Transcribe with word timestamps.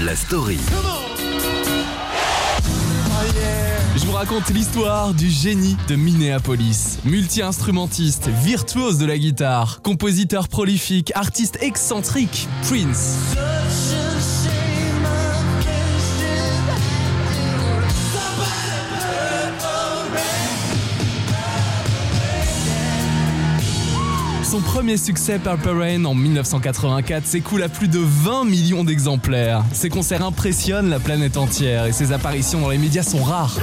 La 0.00 0.16
story. 0.16 0.58
Je 3.96 4.04
vous 4.04 4.12
raconte 4.12 4.48
l'histoire 4.50 5.14
du 5.14 5.30
génie 5.30 5.76
de 5.88 5.94
Minneapolis. 5.94 6.98
Multi-instrumentiste, 7.04 8.28
virtuose 8.28 8.98
de 8.98 9.06
la 9.06 9.18
guitare, 9.18 9.80
compositeur 9.82 10.48
prolifique, 10.48 11.12
artiste 11.14 11.58
excentrique, 11.62 12.48
Prince. 12.68 13.36
Son 24.52 24.60
premier 24.60 24.98
succès 24.98 25.38
Purple 25.38 25.70
Rain 25.70 26.04
en 26.04 26.14
1984 26.14 27.26
s'écoule 27.26 27.62
à 27.62 27.70
plus 27.70 27.88
de 27.88 28.00
20 28.00 28.44
millions 28.44 28.84
d'exemplaires. 28.84 29.64
Ses 29.72 29.88
concerts 29.88 30.22
impressionnent 30.22 30.90
la 30.90 31.00
planète 31.00 31.38
entière 31.38 31.86
et 31.86 31.92
ses 31.92 32.12
apparitions 32.12 32.60
dans 32.60 32.68
les 32.68 32.76
médias 32.76 33.02
sont 33.02 33.22
rares. 33.22 33.56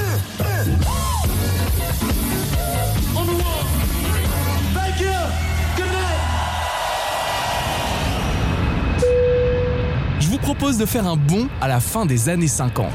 Je 10.20 10.28
vous 10.28 10.40
propose 10.40 10.80
de 10.80 10.88
faire 10.88 11.06
un 11.06 11.18
bond 11.18 11.50
à 11.62 11.68
la 11.68 11.82
fin 11.82 12.08
des 12.08 12.30
années 12.30 12.48
50. 12.48 12.88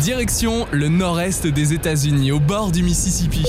Direction 0.00 0.66
le 0.72 0.88
nord-est 0.88 1.46
des 1.46 1.74
États-Unis, 1.74 2.32
au 2.32 2.40
bord 2.40 2.72
du 2.72 2.82
Mississippi. 2.82 3.46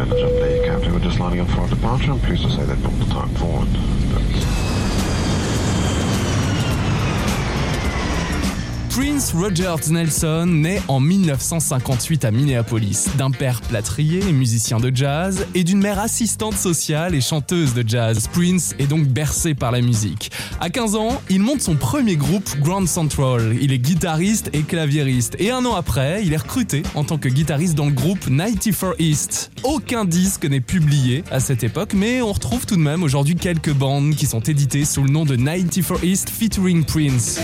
Captain, 0.00 0.94
we're 0.94 0.98
just 1.00 1.20
lining 1.20 1.40
up 1.40 1.48
for 1.48 1.60
our 1.60 1.68
departure. 1.68 2.12
I'm 2.12 2.20
pleased 2.20 2.42
to 2.44 2.50
say 2.50 2.64
they've 2.64 2.82
booked 2.82 3.00
the 3.00 3.04
time 3.06 3.28
forward. 3.34 3.68
Prince 8.90 9.32
Rogers 9.32 9.90
Nelson 9.92 10.46
naît 10.46 10.82
en 10.88 10.98
1958 10.98 12.24
à 12.24 12.32
Minneapolis, 12.32 13.06
d'un 13.16 13.30
père 13.30 13.60
plâtrier 13.60 14.18
et 14.18 14.32
musicien 14.32 14.80
de 14.80 14.90
jazz 14.92 15.46
et 15.54 15.62
d'une 15.62 15.80
mère 15.80 16.00
assistante 16.00 16.54
sociale 16.54 17.14
et 17.14 17.20
chanteuse 17.20 17.72
de 17.72 17.84
jazz. 17.86 18.26
Prince 18.32 18.74
est 18.80 18.88
donc 18.88 19.06
bercé 19.06 19.54
par 19.54 19.70
la 19.70 19.80
musique. 19.80 20.32
À 20.60 20.70
15 20.70 20.96
ans, 20.96 21.22
il 21.30 21.40
monte 21.40 21.62
son 21.62 21.76
premier 21.76 22.16
groupe 22.16 22.50
Grand 22.58 22.86
Central. 22.88 23.56
Il 23.60 23.72
est 23.72 23.78
guitariste 23.78 24.50
et 24.52 24.62
claviériste 24.62 25.36
et 25.38 25.52
un 25.52 25.64
an 25.66 25.76
après, 25.76 26.22
il 26.24 26.32
est 26.32 26.38
recruté 26.38 26.82
en 26.96 27.04
tant 27.04 27.16
que 27.16 27.28
guitariste 27.28 27.76
dans 27.76 27.86
le 27.86 27.92
groupe 27.92 28.28
94 28.28 28.96
East. 28.98 29.52
Aucun 29.62 30.04
disque 30.04 30.46
n'est 30.46 30.60
publié 30.60 31.22
à 31.30 31.38
cette 31.38 31.62
époque, 31.62 31.92
mais 31.94 32.22
on 32.22 32.32
retrouve 32.32 32.66
tout 32.66 32.76
de 32.76 32.82
même 32.82 33.04
aujourd'hui 33.04 33.36
quelques 33.36 33.72
bandes 33.72 34.16
qui 34.16 34.26
sont 34.26 34.40
éditées 34.40 34.84
sous 34.84 35.04
le 35.04 35.10
nom 35.10 35.24
de 35.24 35.36
94 35.36 36.02
East 36.02 36.28
featuring 36.28 36.84
Prince. 36.84 37.38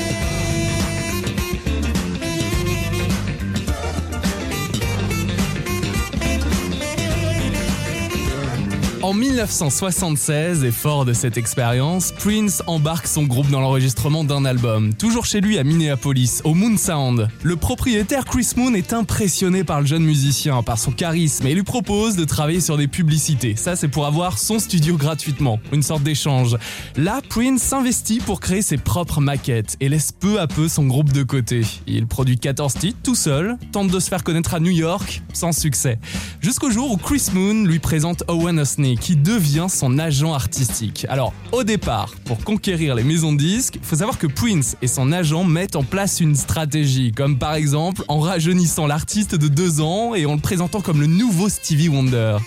En 9.06 9.14
1976, 9.14 10.64
et 10.64 10.72
fort 10.72 11.04
de 11.04 11.12
cette 11.12 11.36
expérience, 11.36 12.10
Prince 12.10 12.64
embarque 12.66 13.06
son 13.06 13.22
groupe 13.22 13.48
dans 13.50 13.60
l'enregistrement 13.60 14.24
d'un 14.24 14.44
album, 14.44 14.94
toujours 14.94 15.26
chez 15.26 15.40
lui 15.40 15.58
à 15.58 15.62
Minneapolis, 15.62 16.40
au 16.42 16.54
Moon 16.54 16.76
Sound. 16.76 17.28
Le 17.44 17.54
propriétaire 17.54 18.24
Chris 18.24 18.48
Moon 18.56 18.74
est 18.74 18.92
impressionné 18.92 19.62
par 19.62 19.80
le 19.80 19.86
jeune 19.86 20.02
musicien, 20.02 20.60
par 20.64 20.76
son 20.76 20.90
charisme, 20.90 21.46
et 21.46 21.54
lui 21.54 21.62
propose 21.62 22.16
de 22.16 22.24
travailler 22.24 22.60
sur 22.60 22.76
des 22.76 22.88
publicités. 22.88 23.54
Ça, 23.54 23.76
c'est 23.76 23.86
pour 23.86 24.06
avoir 24.06 24.38
son 24.38 24.58
studio 24.58 24.96
gratuitement, 24.96 25.60
une 25.70 25.84
sorte 25.84 26.02
d'échange. 26.02 26.56
Là, 26.96 27.20
Prince 27.28 27.62
s'investit 27.62 28.18
pour 28.18 28.40
créer 28.40 28.60
ses 28.60 28.76
propres 28.76 29.20
maquettes 29.20 29.76
et 29.78 29.88
laisse 29.88 30.10
peu 30.10 30.40
à 30.40 30.48
peu 30.48 30.66
son 30.66 30.84
groupe 30.84 31.12
de 31.12 31.22
côté. 31.22 31.60
Il 31.86 32.08
produit 32.08 32.40
14 32.40 32.74
titres 32.74 32.98
tout 33.04 33.14
seul, 33.14 33.56
tente 33.70 33.86
de 33.86 34.00
se 34.00 34.08
faire 34.08 34.24
connaître 34.24 34.54
à 34.54 34.58
New 34.58 34.72
York, 34.72 35.22
sans 35.32 35.52
succès. 35.52 36.00
Jusqu'au 36.40 36.72
jour 36.72 36.90
où 36.90 36.96
Chris 36.96 37.28
Moon 37.32 37.66
lui 37.66 37.78
présente 37.78 38.24
Owen 38.26 38.58
Qui 39.00 39.16
devient 39.16 39.66
son 39.68 39.98
agent 39.98 40.32
artistique. 40.32 41.06
Alors, 41.08 41.32
au 41.52 41.64
départ, 41.64 42.14
pour 42.24 42.38
conquérir 42.38 42.94
les 42.94 43.04
maisons 43.04 43.32
de 43.32 43.38
disques, 43.38 43.78
faut 43.82 43.96
savoir 43.96 44.18
que 44.18 44.26
Prince 44.26 44.76
et 44.82 44.86
son 44.86 45.12
agent 45.12 45.44
mettent 45.44 45.76
en 45.76 45.82
place 45.82 46.20
une 46.20 46.34
stratégie, 46.34 47.12
comme 47.12 47.38
par 47.38 47.54
exemple 47.54 48.02
en 48.08 48.20
rajeunissant 48.20 48.86
l'artiste 48.86 49.34
de 49.34 49.48
deux 49.48 49.80
ans 49.80 50.14
et 50.14 50.26
en 50.26 50.34
le 50.34 50.40
présentant 50.40 50.80
comme 50.80 51.00
le 51.00 51.06
nouveau 51.06 51.48
Stevie 51.48 51.88
Wonder. 51.88 52.38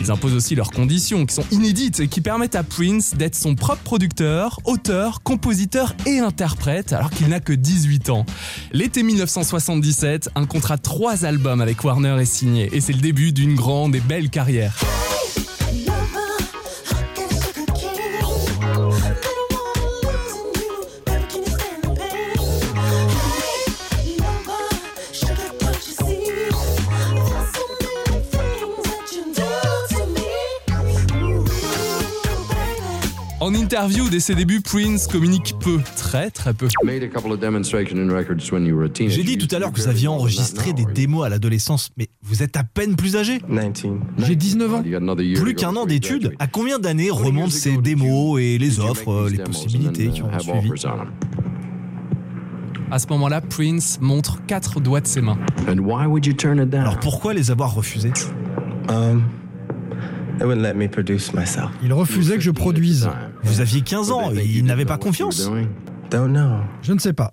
Ils 0.00 0.10
imposent 0.10 0.34
aussi 0.34 0.54
leurs 0.54 0.70
conditions 0.70 1.26
qui 1.26 1.34
sont 1.34 1.44
inédites 1.50 2.00
et 2.00 2.08
qui 2.08 2.20
permettent 2.20 2.56
à 2.56 2.62
Prince 2.62 3.14
d'être 3.14 3.36
son 3.36 3.54
propre 3.54 3.82
producteur, 3.82 4.58
auteur, 4.64 5.22
compositeur 5.22 5.94
et 6.06 6.18
interprète 6.18 6.92
alors 6.92 7.10
qu'il 7.10 7.28
n'a 7.28 7.40
que 7.40 7.52
18 7.52 8.10
ans. 8.10 8.26
L'été 8.72 9.02
1977, 9.02 10.30
un 10.34 10.46
contrat 10.46 10.76
de 10.76 10.82
trois 10.82 11.24
albums 11.24 11.60
avec 11.60 11.84
Warner 11.84 12.16
est 12.20 12.24
signé 12.24 12.68
et 12.72 12.80
c'est 12.80 12.92
le 12.92 13.00
début 13.00 13.32
d'une 13.32 13.54
grande 13.54 13.94
et 13.94 14.00
belle 14.00 14.30
carrière. 14.30 14.76
En 33.42 33.54
interview 33.54 34.08
dès 34.08 34.20
ses 34.20 34.36
débuts, 34.36 34.60
Prince 34.60 35.08
communique 35.08 35.56
peu, 35.58 35.80
très 35.96 36.30
très 36.30 36.54
peu. 36.54 36.68
J'ai 39.08 39.24
dit 39.24 39.36
tout 39.36 39.52
à 39.52 39.58
l'heure 39.58 39.72
que 39.72 39.80
vous 39.80 39.88
aviez 39.88 40.06
enregistré 40.06 40.72
des 40.72 40.84
démos 40.84 41.26
à 41.26 41.28
l'adolescence, 41.28 41.90
mais 41.96 42.06
vous 42.22 42.44
êtes 42.44 42.56
à 42.56 42.62
peine 42.62 42.94
plus 42.94 43.16
âgé. 43.16 43.40
J'ai 44.18 44.36
19 44.36 44.74
ans. 44.74 44.84
Plus 45.34 45.54
qu'un 45.56 45.74
an 45.74 45.86
d'études. 45.86 46.36
À 46.38 46.46
combien 46.46 46.78
d'années 46.78 47.10
remontent 47.10 47.50
ces 47.50 47.78
démos 47.78 48.40
et 48.40 48.58
les 48.58 48.78
offres, 48.78 49.28
les 49.28 49.38
possibilités 49.38 50.10
qui 50.10 50.22
ont 50.22 50.30
suivi? 50.38 50.70
À 52.92 53.00
ce 53.00 53.08
moment-là, 53.08 53.40
Prince 53.40 53.98
montre 54.00 54.38
quatre 54.46 54.78
doigts 54.78 55.00
de 55.00 55.08
ses 55.08 55.20
mains. 55.20 55.38
Alors 55.66 57.00
pourquoi 57.00 57.34
les 57.34 57.50
avoir 57.50 57.74
refusés? 57.74 58.12
Il 61.82 61.92
refusait 61.92 62.34
que 62.34 62.40
je 62.42 62.50
produise. 62.50 63.08
Vous 63.42 63.60
aviez 63.60 63.80
15 63.82 64.10
ans, 64.10 64.30
et 64.32 64.44
il 64.44 64.64
n'avait 64.64 64.84
pas 64.84 64.98
confiance. 64.98 65.50
Je 66.82 66.92
ne 66.92 66.98
sais 66.98 67.12
pas. 67.12 67.32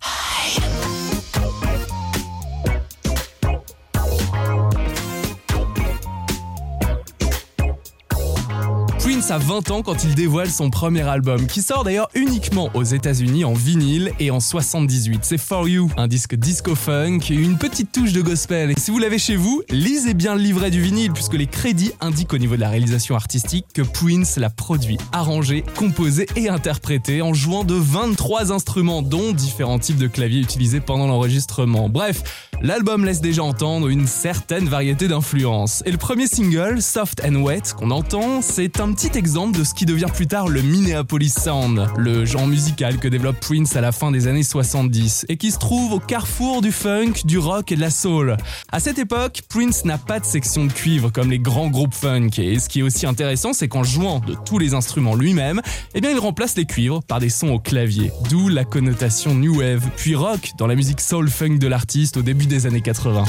Prince 9.30 9.44
a 9.44 9.46
20 9.46 9.72
ans 9.72 9.82
quand 9.84 10.04
il 10.04 10.16
dévoile 10.16 10.50
son 10.50 10.72
premier 10.72 11.02
album, 11.02 11.46
qui 11.46 11.62
sort 11.62 11.84
d'ailleurs 11.84 12.10
uniquement 12.16 12.70
aux 12.74 12.84
États-Unis 12.84 13.46
en 13.46 13.54
vinyle 13.54 14.12
et 14.20 14.32
en 14.32 14.40
78. 14.40 15.20
C'est 15.24 15.38
For 15.38 15.68
You, 15.68 15.92
un 15.98 16.08
disque 16.08 16.36
disco 16.36 16.74
funk 16.74 17.20
une 17.30 17.58
petite 17.58 17.92
touche 17.92 18.12
de 18.12 18.22
gospel. 18.22 18.72
Et 18.72 18.80
si 18.80 18.90
vous 18.90 18.98
l'avez 18.98 19.20
chez 19.20 19.36
vous, 19.36 19.62
lisez 19.70 20.16
bien 20.16 20.34
le 20.34 20.42
livret 20.42 20.72
du 20.72 20.82
vinyle 20.82 21.12
puisque 21.12 21.36
les 21.36 21.46
crédits 21.46 21.92
indiquent 22.02 22.34
au 22.34 22.38
niveau 22.40 22.56
de 22.56 22.62
la 22.62 22.70
réalisation 22.70 23.16
artistique 23.16 23.66
que 23.74 23.82
Prince 23.82 24.38
l'a 24.38 24.50
produit, 24.50 24.98
arrangé, 25.12 25.64
composé 25.78 26.26
et 26.36 26.50
interprété 26.50 27.22
en 27.22 27.34
jouant 27.34 27.64
de 27.64 27.76
23 27.76 28.52
instruments, 28.52 29.02
dont 29.04 29.32
différents 29.32 29.80
types 29.80 30.00
de 30.00 30.08
claviers 30.08 30.42
utilisés 30.42 30.80
pendant 30.80 31.08
l'enregistrement. 31.08 31.90
Bref, 31.90 32.50
l'album 32.62 33.06
laisse 33.06 33.22
déjà 33.22 33.44
entendre 33.44 33.90
une 33.90 34.08
certaine 34.08 34.68
variété 34.68 35.08
d'influences. 35.08 35.84
Et 35.86 35.92
le 35.92 35.98
premier 35.98 36.26
single, 36.26 36.82
Soft 36.82 37.22
and 37.26 37.36
Wet, 37.44 37.74
qu'on 37.78 37.92
entend, 37.92 38.42
c'est 38.42 38.80
un 38.80 38.92
petit 38.92 39.19
exemple 39.20 39.60
de 39.60 39.66
ce 39.66 39.74
qui 39.74 39.86
devient 39.86 40.08
plus 40.14 40.28
tard 40.28 40.48
le 40.48 40.62
Minneapolis 40.62 41.34
Sound, 41.34 41.90
le 41.98 42.24
genre 42.24 42.48
musical 42.48 43.00
que 43.00 43.10
développe 43.10 43.38
Prince 43.42 43.76
à 43.76 43.82
la 43.82 43.92
fin 43.92 44.12
des 44.12 44.28
années 44.28 44.44
70 44.44 45.26
et 45.28 45.36
qui 45.36 45.52
se 45.52 45.58
trouve 45.58 45.92
au 45.92 46.00
carrefour 46.00 46.62
du 46.62 46.72
funk, 46.72 47.26
du 47.26 47.38
rock 47.38 47.74
et 47.74 47.76
de 47.76 47.82
la 47.82 47.90
soul. 47.90 48.38
À 48.72 48.80
cette 48.80 48.98
époque, 48.98 49.42
Prince 49.50 49.84
n'a 49.84 49.98
pas 49.98 50.22
de 50.22 50.26
section 50.26 50.64
de 50.66 50.72
cuivre 50.72 51.12
comme 51.12 51.30
les 51.30 51.38
grands 51.38 51.68
groupes 51.68 51.94
funk 51.94 52.30
et 52.38 52.60
ce 52.60 52.70
qui 52.70 52.80
est 52.80 52.84
aussi 52.84 53.06
intéressant, 53.06 53.52
c'est 53.52 53.68
qu'en 53.68 53.84
jouant 53.84 54.22
de 54.22 54.36
tous 54.46 54.58
les 54.58 54.74
instruments 54.74 55.16
lui-même, 55.16 55.62
eh 55.96 56.00
bien 56.00 56.12
il 56.12 56.20
remplace 56.20 56.56
les 56.56 56.66
cuivres 56.66 57.04
par 57.04 57.20
des 57.20 57.30
sons 57.30 57.50
au 57.50 57.60
clavier, 57.60 58.14
d'où 58.30 58.48
la 58.48 58.64
connotation 58.64 59.36
new 59.36 59.60
wave 59.60 59.86
puis 59.98 60.16
rock 60.16 60.52
dans 60.58 60.66
la 60.66 60.76
musique 60.76 61.02
soul 61.02 61.30
funk 61.30 61.58
de 61.58 61.68
l'artiste 61.68 62.16
au 62.16 62.22
début 62.22 62.46
des 62.46 62.68
années 62.68 62.82
80. 62.82 63.26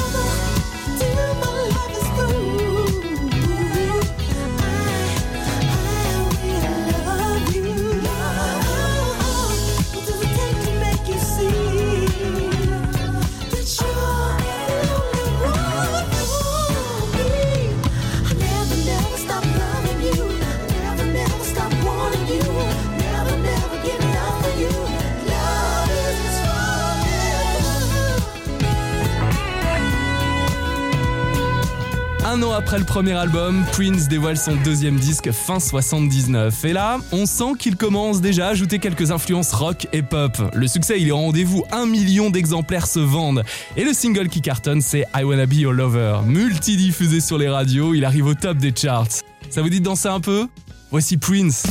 Premier 32.90 33.12
album, 33.12 33.64
Prince 33.70 34.08
dévoile 34.08 34.36
son 34.36 34.56
deuxième 34.56 34.96
disque 34.96 35.30
fin 35.30 35.60
79. 35.60 36.64
Et 36.64 36.72
là, 36.72 36.98
on 37.12 37.24
sent 37.24 37.52
qu'il 37.56 37.76
commence 37.76 38.20
déjà 38.20 38.48
à 38.48 38.50
ajouter 38.50 38.80
quelques 38.80 39.12
influences 39.12 39.52
rock 39.52 39.86
et 39.92 40.02
pop. 40.02 40.32
Le 40.52 40.66
succès, 40.66 41.00
il 41.00 41.06
est 41.06 41.12
au 41.12 41.16
rendez-vous, 41.16 41.64
un 41.70 41.86
million 41.86 42.30
d'exemplaires 42.30 42.88
se 42.88 42.98
vendent. 42.98 43.44
Et 43.76 43.84
le 43.84 43.92
single 43.92 44.28
qui 44.28 44.40
cartonne, 44.40 44.80
c'est 44.80 45.06
I 45.14 45.22
Wanna 45.22 45.46
Be 45.46 45.54
Your 45.54 45.72
Lover. 45.72 46.18
Multidiffusé 46.26 47.20
sur 47.20 47.38
les 47.38 47.48
radios, 47.48 47.94
il 47.94 48.04
arrive 48.04 48.26
au 48.26 48.34
top 48.34 48.58
des 48.58 48.74
charts. 48.74 49.22
Ça 49.50 49.62
vous 49.62 49.68
dit 49.68 49.78
de 49.78 49.84
danser 49.84 50.08
un 50.08 50.20
peu? 50.20 50.48
Voici 50.90 51.16
Prince. 51.16 51.62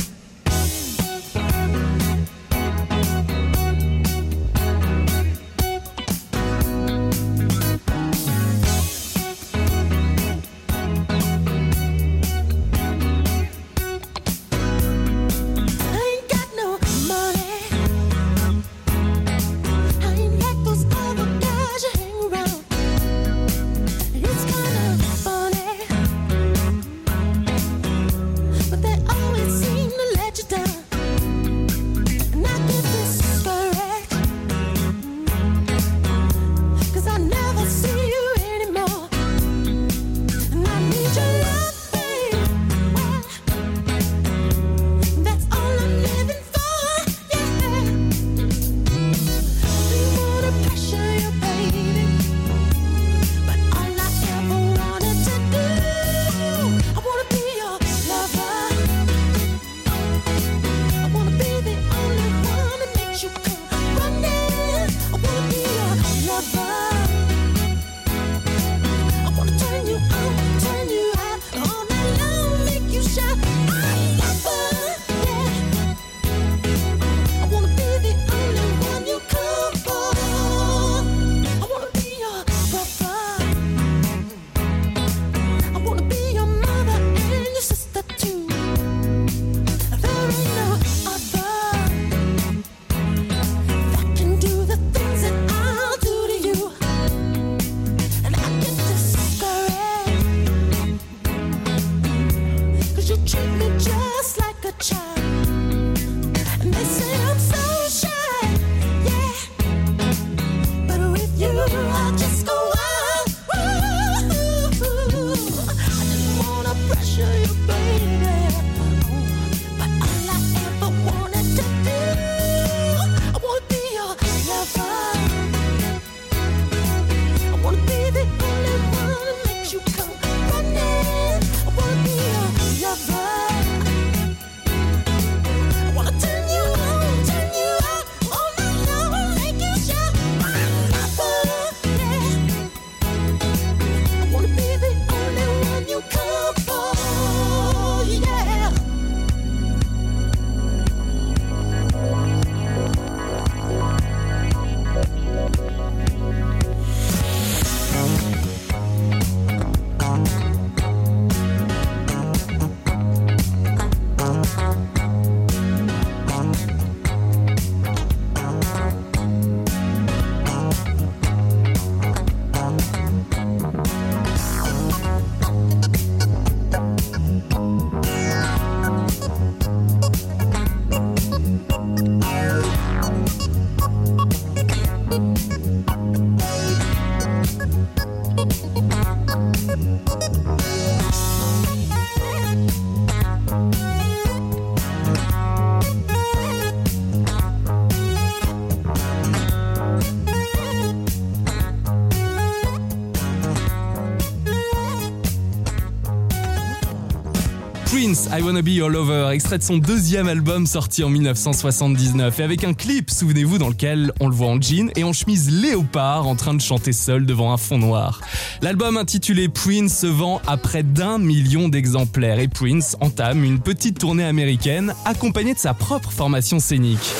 Wanna 208.50 208.62
Be 208.62 209.32
extrait 209.32 209.58
de 209.58 209.62
son 209.62 209.78
deuxième 209.78 210.26
album 210.26 210.66
sorti 210.66 211.04
en 211.04 211.08
1979 211.08 212.40
et 212.40 212.42
avec 212.42 212.64
un 212.64 212.74
clip, 212.74 213.08
souvenez-vous, 213.08 213.58
dans 213.58 213.68
lequel 213.68 214.12
on 214.18 214.28
le 214.28 214.34
voit 214.34 214.48
en 214.48 214.60
jean 214.60 214.90
et 214.96 215.04
en 215.04 215.12
chemise 215.12 215.52
léopard 215.52 216.26
en 216.26 216.34
train 216.34 216.54
de 216.54 216.60
chanter 216.60 216.92
seul 216.92 217.26
devant 217.26 217.52
un 217.52 217.56
fond 217.56 217.78
noir. 217.78 218.20
L'album 218.60 218.96
intitulé 218.96 219.48
Prince 219.48 219.96
se 220.00 220.08
vend 220.08 220.42
à 220.48 220.56
près 220.56 220.82
d'un 220.82 221.18
million 221.18 221.68
d'exemplaires 221.68 222.40
et 222.40 222.48
Prince 222.48 222.96
entame 223.00 223.44
une 223.44 223.60
petite 223.60 224.00
tournée 224.00 224.24
américaine 224.24 224.94
accompagnée 225.04 225.54
de 225.54 225.60
sa 225.60 225.72
propre 225.72 226.10
formation 226.10 226.58
scénique. 226.58 227.14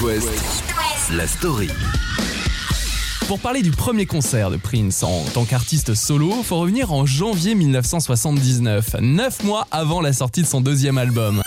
West, 0.00 0.30
la 1.10 1.26
story. 1.26 1.70
Pour 3.28 3.40
parler 3.40 3.62
du 3.62 3.70
premier 3.70 4.04
concert 4.04 4.50
de 4.50 4.58
Prince 4.58 5.02
en 5.02 5.24
tant 5.32 5.46
qu'artiste 5.46 5.94
solo, 5.94 6.30
faut 6.42 6.58
revenir 6.58 6.92
en 6.92 7.06
janvier 7.06 7.54
1979, 7.54 8.96
neuf 9.00 9.42
mois 9.42 9.66
avant 9.70 10.02
la 10.02 10.12
sortie 10.12 10.42
de 10.42 10.46
son 10.46 10.60
deuxième 10.60 10.98
album. 10.98 11.42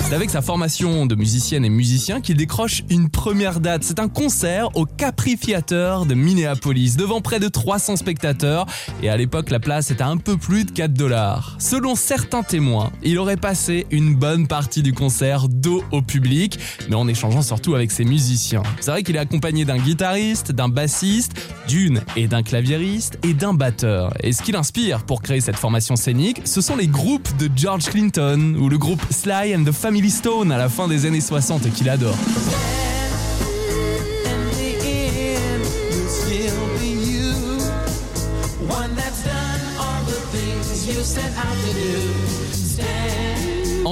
C'est 0.00 0.14
avec 0.14 0.28
sa 0.30 0.42
formation 0.42 1.06
de 1.06 1.14
musicienne 1.14 1.64
et 1.64 1.70
musicien 1.70 2.20
qu'il 2.20 2.36
décroche 2.36 2.82
une 2.90 3.08
première 3.08 3.60
date. 3.60 3.84
C'est 3.84 3.98
un 3.98 4.08
concert 4.08 4.68
au 4.76 4.84
Capri 4.84 5.36
Theater 5.36 6.04
de 6.04 6.14
Minneapolis 6.14 6.96
devant 6.96 7.20
près 7.20 7.40
de 7.40 7.48
300 7.48 7.96
spectateurs 7.96 8.66
et 9.02 9.08
à 9.08 9.16
l'époque 9.16 9.50
la 9.50 9.60
place 9.60 9.90
était 9.90 10.02
un 10.02 10.16
peu 10.16 10.36
plus 10.36 10.64
de 10.64 10.72
4 10.72 10.92
dollars. 10.92 11.56
Selon 11.58 11.94
certains 11.94 12.42
témoins, 12.42 12.92
il 13.02 13.18
aurait 13.18 13.36
passé 13.36 13.86
une 13.90 14.14
bonne 14.14 14.46
partie 14.46 14.82
du 14.82 14.92
concert 14.92 15.48
dos 15.48 15.82
au 15.90 16.02
public, 16.02 16.58
mais 16.88 16.96
en 16.96 17.08
échangeant 17.08 17.42
surtout 17.42 17.74
avec 17.74 17.90
ses 17.90 18.04
musiciens. 18.04 18.62
C'est 18.80 18.90
vrai 18.90 19.02
qu'il 19.02 19.16
est 19.16 19.20
accompagné 19.20 19.64
d'un 19.64 19.78
guitariste, 19.78 20.52
d'un 20.52 20.68
bassiste, 20.68 21.32
d'une 21.66 22.02
et 22.16 22.28
d'un 22.28 22.42
claviériste 22.42 23.18
et 23.22 23.32
d'un 23.32 23.54
batteur. 23.54 24.12
Et 24.22 24.32
ce 24.32 24.42
qui 24.42 24.52
l'inspire 24.52 25.04
pour 25.04 25.22
créer 25.22 25.40
cette 25.40 25.56
formation 25.56 25.96
scénique, 25.96 26.42
ce 26.44 26.60
sont 26.60 26.76
les 26.76 26.88
groupes 26.88 27.28
de 27.38 27.48
George 27.56 27.84
Clinton 27.84 28.54
ou 28.58 28.68
le 28.68 28.76
groupe 28.76 29.02
Sly 29.10 29.54
and 29.56 29.64
the 29.64 29.72
Family 29.84 30.10
Stone 30.10 30.50
à 30.50 30.56
la 30.56 30.70
fin 30.70 30.88
des 30.88 31.04
années 31.04 31.20
60 31.20 31.70
qu'il 31.70 31.90
adore. 31.90 32.16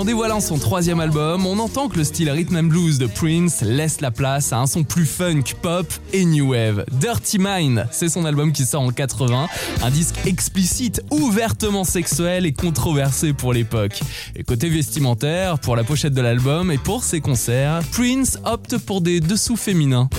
En 0.02 0.04
dévoilant 0.04 0.40
son 0.40 0.58
troisième 0.58 0.98
album, 0.98 1.46
on 1.46 1.60
entend 1.60 1.88
que 1.88 1.96
le 1.96 2.02
style 2.02 2.28
rhythm 2.28 2.56
and 2.56 2.64
blues 2.64 2.98
de 2.98 3.06
Prince 3.06 3.60
laisse 3.60 4.00
la 4.00 4.10
place 4.10 4.52
à 4.52 4.58
un 4.58 4.66
son 4.66 4.82
plus 4.82 5.06
funk, 5.06 5.44
pop 5.62 5.86
et 6.12 6.24
new 6.24 6.50
wave. 6.50 6.84
Dirty 6.90 7.38
Mind, 7.38 7.86
c'est 7.92 8.08
son 8.08 8.24
album 8.24 8.50
qui 8.50 8.66
sort 8.66 8.82
en 8.82 8.90
80, 8.90 9.46
un 9.80 9.90
disque 9.90 10.16
explicite, 10.26 11.04
ouvertement 11.12 11.84
sexuel 11.84 12.46
et 12.46 12.52
controversé 12.52 13.32
pour 13.32 13.52
l'époque. 13.52 14.00
Et 14.34 14.42
côté 14.42 14.68
vestimentaire, 14.68 15.60
pour 15.60 15.76
la 15.76 15.84
pochette 15.84 16.14
de 16.14 16.20
l'album 16.20 16.72
et 16.72 16.78
pour 16.78 17.04
ses 17.04 17.20
concerts, 17.20 17.82
Prince 17.92 18.40
opte 18.44 18.78
pour 18.78 19.02
des 19.02 19.20
dessous 19.20 19.54
féminins. 19.54 20.10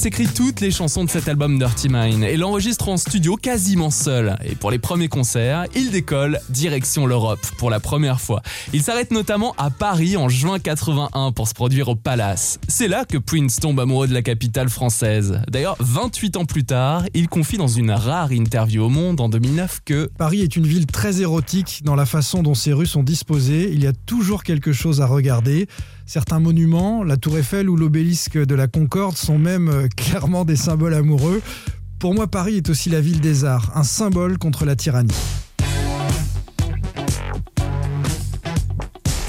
Prince 0.00 0.06
écrit 0.06 0.28
toutes 0.34 0.60
les 0.62 0.70
chansons 0.70 1.04
de 1.04 1.10
cet 1.10 1.28
album 1.28 1.58
Dirty 1.58 1.90
Mind 1.90 2.22
et 2.22 2.38
l'enregistre 2.38 2.88
en 2.88 2.96
studio 2.96 3.36
quasiment 3.36 3.90
seul. 3.90 4.38
Et 4.42 4.54
pour 4.54 4.70
les 4.70 4.78
premiers 4.78 5.08
concerts, 5.08 5.66
il 5.74 5.90
décolle 5.90 6.40
direction 6.48 7.04
l'Europe 7.04 7.44
pour 7.58 7.68
la 7.68 7.80
première 7.80 8.18
fois. 8.18 8.40
Il 8.72 8.82
s'arrête 8.82 9.10
notamment 9.10 9.54
à 9.58 9.68
Paris 9.68 10.16
en 10.16 10.30
juin 10.30 10.58
81 10.58 11.32
pour 11.32 11.48
se 11.48 11.52
produire 11.52 11.88
au 11.88 11.96
Palace. 11.96 12.58
C'est 12.66 12.88
là 12.88 13.04
que 13.04 13.18
Prince 13.18 13.60
tombe 13.60 13.78
amoureux 13.78 14.08
de 14.08 14.14
la 14.14 14.22
capitale 14.22 14.70
française. 14.70 15.42
D'ailleurs, 15.50 15.76
28 15.80 16.38
ans 16.38 16.46
plus 16.46 16.64
tard, 16.64 17.04
il 17.12 17.28
confie 17.28 17.58
dans 17.58 17.68
une 17.68 17.90
rare 17.90 18.32
interview 18.32 18.84
au 18.84 18.88
Monde 18.88 19.20
en 19.20 19.28
2009 19.28 19.80
que 19.84 20.08
Paris 20.16 20.40
est 20.40 20.56
une 20.56 20.66
ville 20.66 20.86
très 20.86 21.20
érotique 21.20 21.82
dans 21.84 21.94
la 21.94 22.06
façon 22.06 22.42
dont 22.42 22.54
ses 22.54 22.72
rues 22.72 22.86
sont 22.86 23.02
disposées. 23.02 23.70
Il 23.70 23.82
y 23.82 23.86
a 23.86 23.92
toujours 23.92 24.44
quelque 24.44 24.72
chose 24.72 25.02
à 25.02 25.06
regarder. 25.06 25.68
Certains 26.12 26.40
monuments, 26.40 27.04
la 27.04 27.16
tour 27.16 27.38
Eiffel 27.38 27.70
ou 27.70 27.76
l'obélisque 27.76 28.36
de 28.36 28.54
la 28.56 28.66
Concorde 28.66 29.16
sont 29.16 29.38
même 29.38 29.68
euh, 29.68 29.86
clairement 29.96 30.44
des 30.44 30.56
symboles 30.56 30.94
amoureux. 30.94 31.40
Pour 32.00 32.16
moi, 32.16 32.26
Paris 32.26 32.56
est 32.56 32.68
aussi 32.68 32.90
la 32.90 33.00
ville 33.00 33.20
des 33.20 33.44
arts, 33.44 33.70
un 33.76 33.84
symbole 33.84 34.36
contre 34.36 34.64
la 34.64 34.74
tyrannie. 34.74 35.14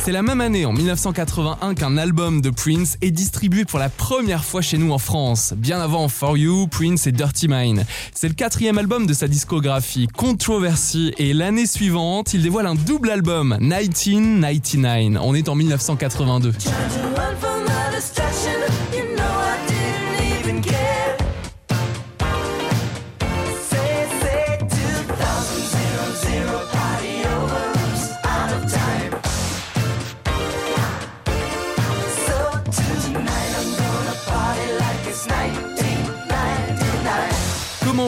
C'est 0.04 0.12
la 0.12 0.24
même 0.24 0.42
année, 0.42 0.66
en 0.66 0.74
1981, 0.74 1.76
qu'un 1.76 1.96
album 1.96 2.42
de 2.42 2.50
Prince 2.50 2.98
est 3.04 3.12
distribué 3.12 3.66
pour 3.66 3.78
la 3.78 3.88
première 3.88 4.44
fois 4.44 4.64
chez 4.64 4.80
nous 4.80 4.92
en 4.92 4.98
France. 4.98 5.54
Bien 5.56 5.80
avant 5.80 6.08
For 6.08 6.36
You, 6.38 6.66
Prince 6.66 7.06
et 7.06 7.12
Dirty 7.12 7.48
Mind. 7.48 7.86
C'est 8.16 8.28
le 8.28 8.34
quatrième 8.34 8.80
album 8.80 9.06
de 9.06 9.14
sa 9.14 9.28
discographie, 9.28 10.08
Controversy, 10.08 11.14
et 11.20 11.36
l'année 11.36 11.68
suivante, 11.68 12.34
il 12.34 12.42
dévoile 12.42 12.66
un 12.66 12.74
double 12.74 13.12
album, 13.12 13.58
1999. 13.60 15.22
On 15.22 15.36
est 15.36 15.48
en 15.48 15.54
1982. 15.54 16.54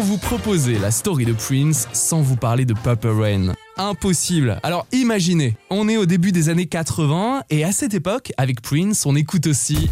Vous 0.02 0.18
proposer 0.18 0.80
la 0.80 0.92
story 0.92 1.24
de 1.24 1.34
Prince 1.34 1.88
sans 1.94 2.22
vous 2.22 2.36
parler 2.36 2.66
de 2.66 2.74
Purple 2.74 3.08
Rain? 3.08 3.54
Impossible. 3.78 4.60
Alors 4.64 4.86
imaginez, 4.92 5.56
on 5.70 5.88
est 5.88 5.98
au 5.98 6.06
début 6.06 6.32
des 6.32 6.50
années 6.50 6.66
80 6.66 7.44
et 7.50 7.64
à 7.64 7.72
cette 7.72 7.94
époque, 7.94 8.34
avec 8.38 8.62
Prince, 8.62 9.06
on 9.06 9.16
écoute 9.16 9.48
aussi 9.48 9.90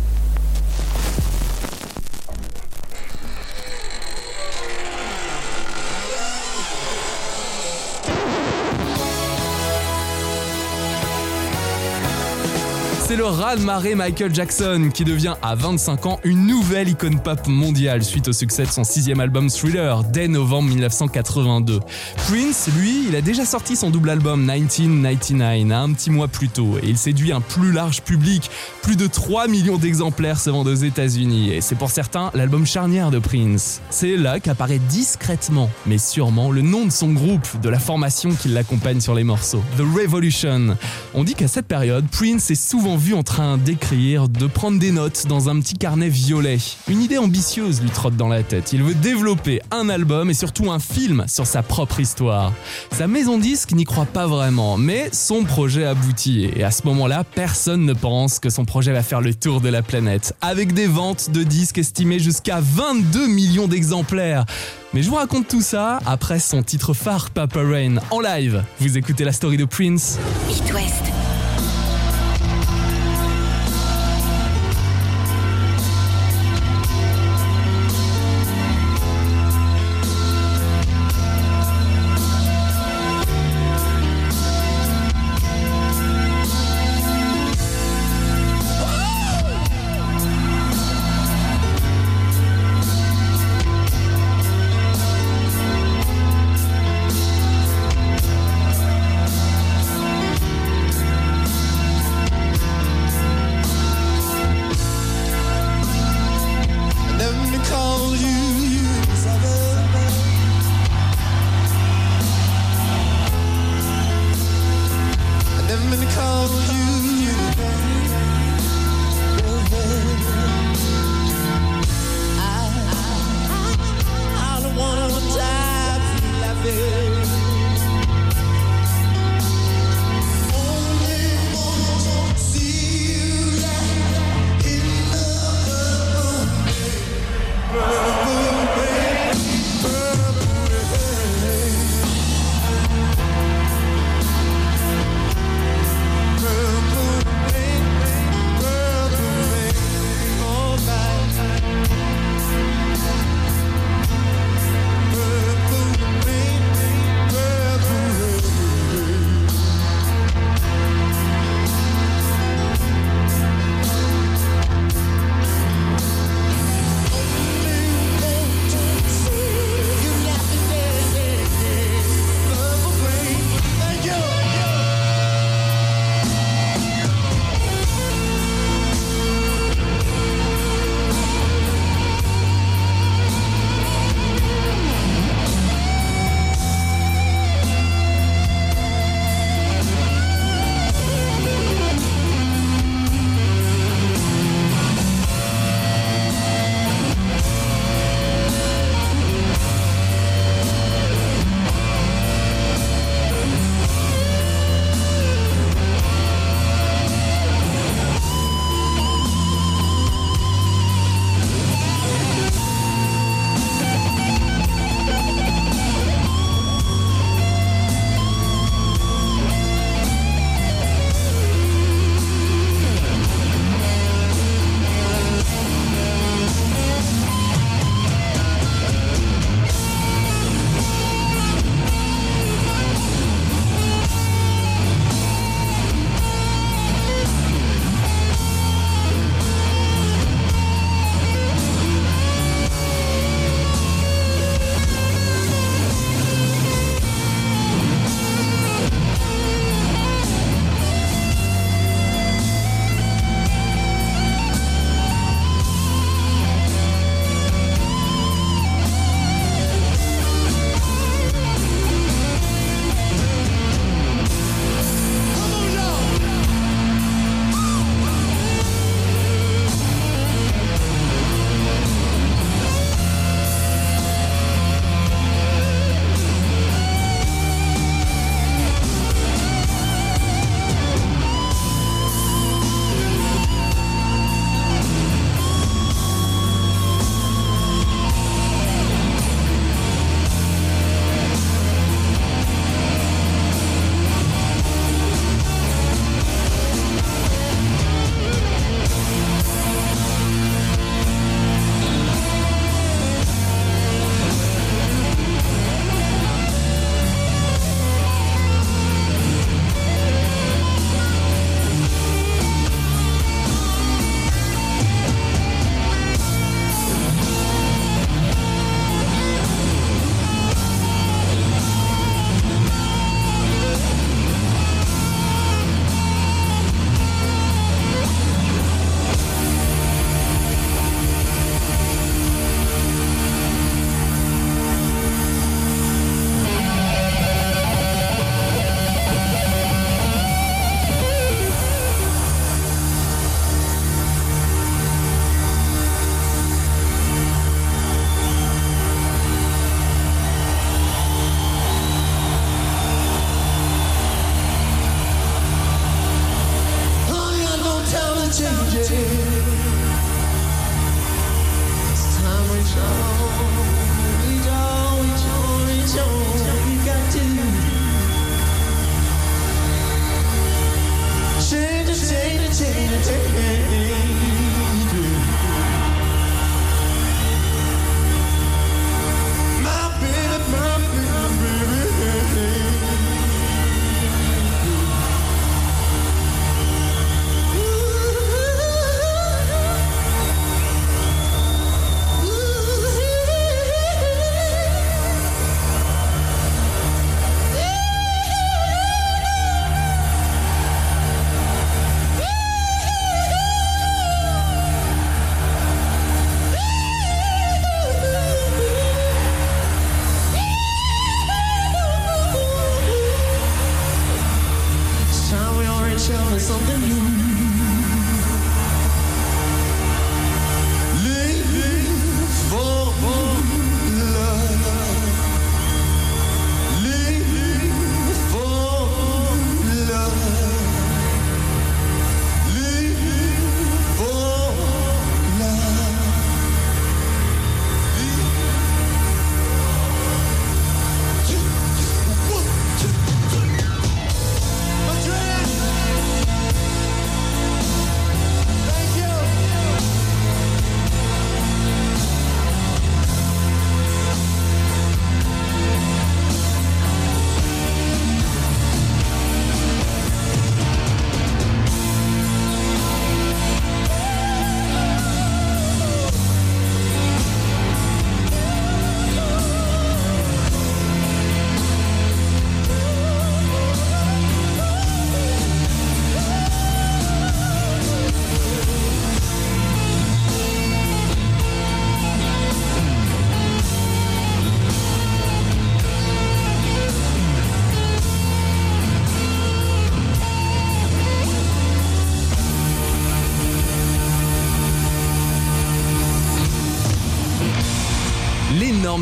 Raz-de-marée 13.31 13.95
Michael 13.95 14.35
Jackson 14.35 14.89
qui 14.93 15.05
devient 15.05 15.35
à 15.41 15.55
25 15.55 16.05
ans 16.05 16.19
une 16.25 16.47
nouvelle 16.47 16.89
icône 16.89 17.17
pop 17.21 17.47
mondiale 17.47 18.03
suite 18.03 18.27
au 18.27 18.33
succès 18.33 18.63
de 18.63 18.69
son 18.69 18.83
sixième 18.83 19.21
album 19.21 19.49
Thriller 19.49 20.03
dès 20.03 20.27
novembre 20.27 20.67
1982. 20.67 21.79
Prince, 22.27 22.67
lui, 22.77 23.05
il 23.07 23.15
a 23.15 23.21
déjà 23.21 23.45
sorti 23.45 23.77
son 23.77 23.89
double 23.89 24.09
album 24.09 24.41
1999 24.41 25.71
un 25.71 25.93
petit 25.93 26.09
mois 26.09 26.27
plus 26.27 26.49
tôt 26.49 26.77
et 26.83 26.87
il 26.89 26.97
séduit 26.97 27.31
un 27.31 27.39
plus 27.39 27.71
large 27.71 28.01
public. 28.01 28.51
Plus 28.81 28.97
de 28.97 29.07
3 29.07 29.47
millions 29.47 29.77
d'exemplaires 29.77 30.39
se 30.39 30.49
vendent 30.49 30.67
aux 30.67 30.75
États-Unis 30.75 31.53
et 31.53 31.61
c'est 31.61 31.75
pour 31.75 31.89
certains 31.89 32.31
l'album 32.33 32.65
charnière 32.65 33.11
de 33.11 33.19
Prince. 33.19 33.81
C'est 33.89 34.17
là 34.17 34.41
qu'apparaît 34.41 34.79
discrètement, 34.89 35.69
mais 35.85 35.97
sûrement, 35.97 36.51
le 36.51 36.61
nom 36.61 36.85
de 36.85 36.91
son 36.91 37.13
groupe, 37.13 37.47
de 37.61 37.69
la 37.69 37.79
formation 37.79 38.31
qui 38.31 38.49
l'accompagne 38.49 38.99
sur 38.99 39.15
les 39.15 39.23
morceaux, 39.23 39.63
The 39.77 39.83
Revolution. 39.95 40.75
On 41.13 41.23
dit 41.23 41.35
qu'à 41.35 41.47
cette 41.47 41.67
période, 41.67 42.05
Prince 42.11 42.51
est 42.51 42.55
souvent 42.55 42.97
vu 42.97 43.13
en 43.13 43.20
train 43.23 43.57
d'écrire, 43.57 44.29
de 44.29 44.47
prendre 44.47 44.79
des 44.79 44.91
notes 44.91 45.27
dans 45.27 45.49
un 45.49 45.59
petit 45.59 45.75
carnet 45.75 46.09
violet. 46.09 46.57
Une 46.87 47.01
idée 47.01 47.17
ambitieuse 47.17 47.81
lui 47.81 47.89
trotte 47.89 48.15
dans 48.15 48.27
la 48.27 48.43
tête. 48.43 48.73
Il 48.73 48.83
veut 48.83 48.95
développer 48.95 49.61
un 49.71 49.89
album 49.89 50.29
et 50.29 50.33
surtout 50.33 50.71
un 50.71 50.79
film 50.79 51.25
sur 51.27 51.45
sa 51.45 51.63
propre 51.63 51.99
histoire. 51.99 52.53
Sa 52.91 53.07
maison 53.07 53.37
disque 53.37 53.71
n'y 53.71 53.85
croit 53.85 54.05
pas 54.05 54.27
vraiment, 54.27 54.77
mais 54.77 55.09
son 55.11 55.43
projet 55.43 55.85
aboutit 55.85 56.49
et 56.55 56.63
à 56.63 56.71
ce 56.71 56.85
moment-là, 56.87 57.23
personne 57.23 57.85
ne 57.85 57.93
pense 57.93 58.39
que 58.39 58.49
son 58.49 58.65
projet 58.65 58.91
va 58.91 59.03
faire 59.03 59.21
le 59.21 59.33
tour 59.33 59.61
de 59.61 59.69
la 59.69 59.81
planète, 59.81 60.35
avec 60.41 60.73
des 60.73 60.87
ventes 60.87 61.29
de 61.31 61.43
disques 61.43 61.77
estimées 61.77 62.19
jusqu'à 62.19 62.59
22 62.61 63.27
millions 63.27 63.67
d'exemplaires. 63.67 64.45
Mais 64.93 65.01
je 65.03 65.09
vous 65.09 65.15
raconte 65.15 65.47
tout 65.47 65.61
ça 65.61 65.99
après 66.05 66.39
son 66.39 66.63
titre 66.63 66.93
phare 66.93 67.29
Papa 67.29 67.61
Rain 67.61 67.95
en 68.11 68.19
live. 68.19 68.63
Vous 68.79 68.97
écoutez 68.97 69.23
la 69.23 69.31
story 69.31 69.57
de 69.57 69.65
Prince. 69.65 70.17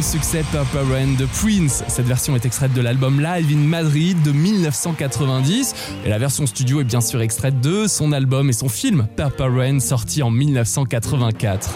Succès 0.01 0.43
Purple 0.51 0.91
Rain 0.91 1.15
de 1.17 1.25
Prince. 1.25 1.83
Cette 1.87 2.05
version 2.05 2.35
est 2.35 2.45
extraite 2.45 2.73
de 2.73 2.81
l'album 2.81 3.21
Live 3.21 3.47
in 3.51 3.57
Madrid 3.57 4.21
de 4.23 4.31
1990 4.31 5.75
et 6.05 6.09
la 6.09 6.17
version 6.17 6.45
studio 6.45 6.81
est 6.81 6.85
bien 6.85 7.01
sûr 7.01 7.21
extraite 7.21 7.59
de 7.61 7.87
son 7.87 8.11
album 8.11 8.49
et 8.49 8.53
son 8.53 8.69
film 8.69 9.07
Purple 9.15 9.57
Rain 9.57 9.79
sorti 9.79 10.23
en 10.23 10.31
1984. 10.31 11.69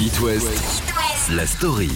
It 0.00 0.20
West, 0.20 0.82
la 1.30 1.46
story. 1.46 1.90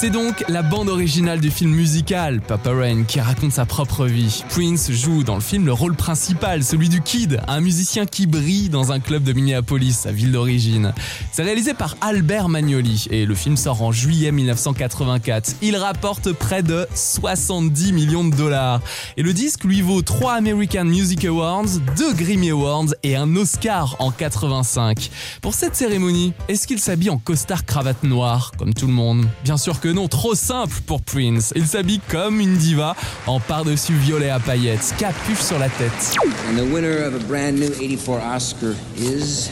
C'est 0.00 0.08
donc 0.08 0.46
la 0.48 0.62
bande 0.62 0.88
originale 0.88 1.40
du 1.40 1.50
film 1.50 1.72
musical 1.72 2.40
Papa 2.40 2.70
Rain 2.70 3.02
qui 3.02 3.20
raconte 3.20 3.52
sa 3.52 3.66
propre 3.66 4.06
vie. 4.06 4.42
Prince 4.48 4.90
joue 4.90 5.24
dans 5.24 5.34
le 5.34 5.42
film 5.42 5.66
le 5.66 5.74
rôle 5.74 5.94
principal, 5.94 6.64
celui 6.64 6.88
du 6.88 7.02
Kid, 7.02 7.38
un 7.48 7.60
musicien 7.60 8.06
qui 8.06 8.26
brille 8.26 8.70
dans 8.70 8.92
un 8.92 8.98
club 8.98 9.24
de 9.24 9.34
Minneapolis, 9.34 9.92
sa 9.92 10.10
ville 10.10 10.32
d'origine. 10.32 10.94
C'est 11.32 11.42
réalisé 11.42 11.74
par 11.74 11.98
Albert 12.00 12.48
Magnoli 12.48 13.08
et 13.10 13.26
le 13.26 13.34
film 13.34 13.58
sort 13.58 13.82
en 13.82 13.92
juillet 13.92 14.32
1984. 14.32 15.56
Il 15.60 15.76
rapporte 15.76 16.32
près 16.32 16.62
de 16.62 16.86
70 16.94 17.92
millions 17.92 18.24
de 18.24 18.34
dollars. 18.34 18.80
Et 19.18 19.22
le 19.22 19.34
disque 19.34 19.64
lui 19.64 19.82
vaut 19.82 20.00
3 20.00 20.32
American 20.32 20.86
Music 20.86 21.26
Awards, 21.26 21.78
2 21.98 22.14
Grammy 22.14 22.48
Awards 22.48 22.94
et 23.02 23.16
un 23.16 23.36
Oscar 23.36 23.96
en 23.98 24.12
85. 24.12 25.10
Pour 25.42 25.52
cette 25.52 25.76
cérémonie, 25.76 26.32
est-ce 26.48 26.66
qu'il 26.66 26.78
s'habille 26.78 27.10
en 27.10 27.18
costard 27.18 27.66
cravate 27.66 28.02
noire, 28.02 28.52
comme 28.56 28.72
tout 28.72 28.86
le 28.86 28.94
monde? 28.94 29.28
Bien 29.44 29.58
sûr 29.58 29.78
que 29.78 29.89
non, 29.92 30.08
trop 30.08 30.34
simple 30.34 30.74
pour 30.86 31.00
Prince. 31.02 31.52
Il 31.56 31.66
s'habille 31.66 32.00
comme 32.08 32.40
une 32.40 32.56
diva 32.56 32.94
en 33.26 33.40
par-dessus 33.40 33.94
violet 33.94 34.30
à 34.30 34.38
paillettes, 34.38 34.94
capuche 34.98 35.40
sur 35.40 35.58
la 35.58 35.68
tête. 35.68 36.16
And 36.48 36.56
the 36.56 36.72
winner 36.72 37.04
of 37.04 37.14
a 37.14 37.26
brand 37.26 37.58
new 37.58 37.70
84 37.80 38.20
Oscar 38.20 38.74
is? 38.96 39.50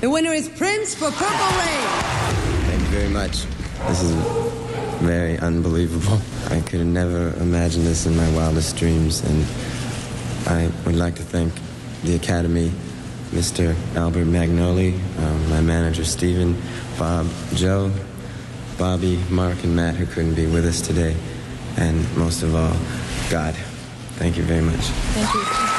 The 0.00 0.06
winner 0.08 0.32
is 0.32 0.48
Prince 0.48 0.94
for 0.94 1.10
Purple 1.10 1.56
Rain. 1.58 1.86
Thank 2.68 2.80
you 2.82 2.88
very 2.88 3.08
much. 3.08 3.44
This 3.88 4.02
is 4.02 4.12
very 5.00 5.38
unbelievable. 5.38 6.18
I 6.50 6.60
could 6.60 6.80
have 6.80 6.88
never 6.88 7.34
imagined 7.40 7.86
this 7.86 8.06
in 8.06 8.16
my 8.16 8.30
wildest 8.34 8.76
dreams, 8.76 9.22
and 9.22 9.44
I 10.46 10.70
would 10.84 10.96
like 10.96 11.14
to 11.16 11.22
thank 11.22 11.52
the 12.02 12.14
Academy, 12.14 12.72
Mr. 13.30 13.74
Albert 13.96 14.26
Magnoli, 14.26 14.94
um, 15.18 15.50
my 15.50 15.60
manager 15.60 16.04
Stephen, 16.04 16.56
Bob, 16.98 17.26
Joe, 17.54 17.90
Bobby, 18.78 19.16
Mark, 19.30 19.62
and 19.64 19.74
Matt 19.74 19.94
who 19.94 20.06
couldn't 20.06 20.34
be 20.34 20.46
with 20.46 20.66
us 20.66 20.80
today, 20.80 21.16
and 21.76 22.16
most 22.16 22.42
of 22.42 22.54
all, 22.54 22.76
God. 23.30 23.54
Thank 24.18 24.36
you 24.36 24.42
very 24.44 24.62
much. 24.62 25.75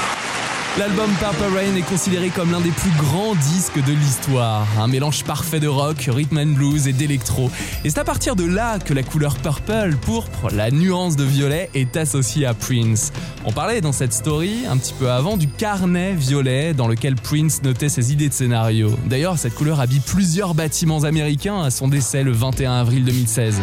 L'album 0.77 1.09
Purple 1.19 1.55
Rain 1.55 1.75
est 1.75 1.89
considéré 1.89 2.29
comme 2.29 2.51
l'un 2.51 2.61
des 2.61 2.69
plus 2.69 2.91
grands 2.99 3.33
disques 3.33 3.83
de 3.83 3.93
l'histoire. 3.93 4.67
Un 4.79 4.87
mélange 4.87 5.23
parfait 5.23 5.59
de 5.59 5.67
rock, 5.67 6.07
rhythm 6.07 6.37
and 6.37 6.53
blues 6.53 6.87
et 6.87 6.93
d'électro. 6.93 7.49
Et 7.83 7.89
c'est 7.89 7.97
à 7.97 8.03
partir 8.03 8.35
de 8.35 8.45
là 8.45 8.77
que 8.77 8.93
la 8.93 9.01
couleur 9.01 9.37
purple, 9.37 9.95
pourpre, 9.99 10.49
la 10.53 10.69
nuance 10.69 11.15
de 11.15 11.23
violet 11.23 11.71
est 11.73 11.97
associée 11.97 12.45
à 12.45 12.53
Prince. 12.53 13.11
On 13.43 13.51
parlait 13.51 13.81
dans 13.81 13.91
cette 13.91 14.13
story, 14.13 14.65
un 14.69 14.77
petit 14.77 14.93
peu 14.93 15.09
avant, 15.09 15.35
du 15.35 15.47
carnet 15.47 16.13
violet 16.13 16.75
dans 16.75 16.87
lequel 16.87 17.15
Prince 17.15 17.63
notait 17.63 17.89
ses 17.89 18.13
idées 18.13 18.29
de 18.29 18.33
scénario. 18.33 18.91
D'ailleurs, 19.07 19.39
cette 19.39 19.55
couleur 19.55 19.79
habille 19.79 20.01
plusieurs 20.01 20.53
bâtiments 20.53 21.05
américains 21.05 21.59
à 21.59 21.71
son 21.71 21.87
décès 21.87 22.21
le 22.21 22.33
21 22.33 22.73
avril 22.73 23.03
2016. 23.03 23.55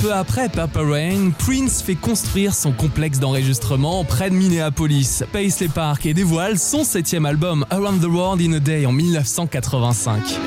Peu 0.00 0.12
après 0.12 0.48
Papa 0.48 0.80
Rain, 0.80 1.30
Prince 1.38 1.82
fait 1.82 1.96
construire 1.96 2.54
son 2.54 2.72
complexe 2.72 3.18
d'enregistrement 3.18 4.04
près 4.04 4.30
de 4.30 4.34
Minneapolis, 4.34 5.24
Paisley 5.32 5.68
Park 5.68 6.06
et 6.06 6.14
dévoile 6.14 6.58
son 6.58 6.84
septième 6.84 7.26
album 7.26 7.66
Around 7.70 8.00
the 8.00 8.06
World 8.06 8.40
in 8.40 8.52
a 8.52 8.60
Day 8.60 8.86
en 8.86 8.92
1985. 8.92 10.38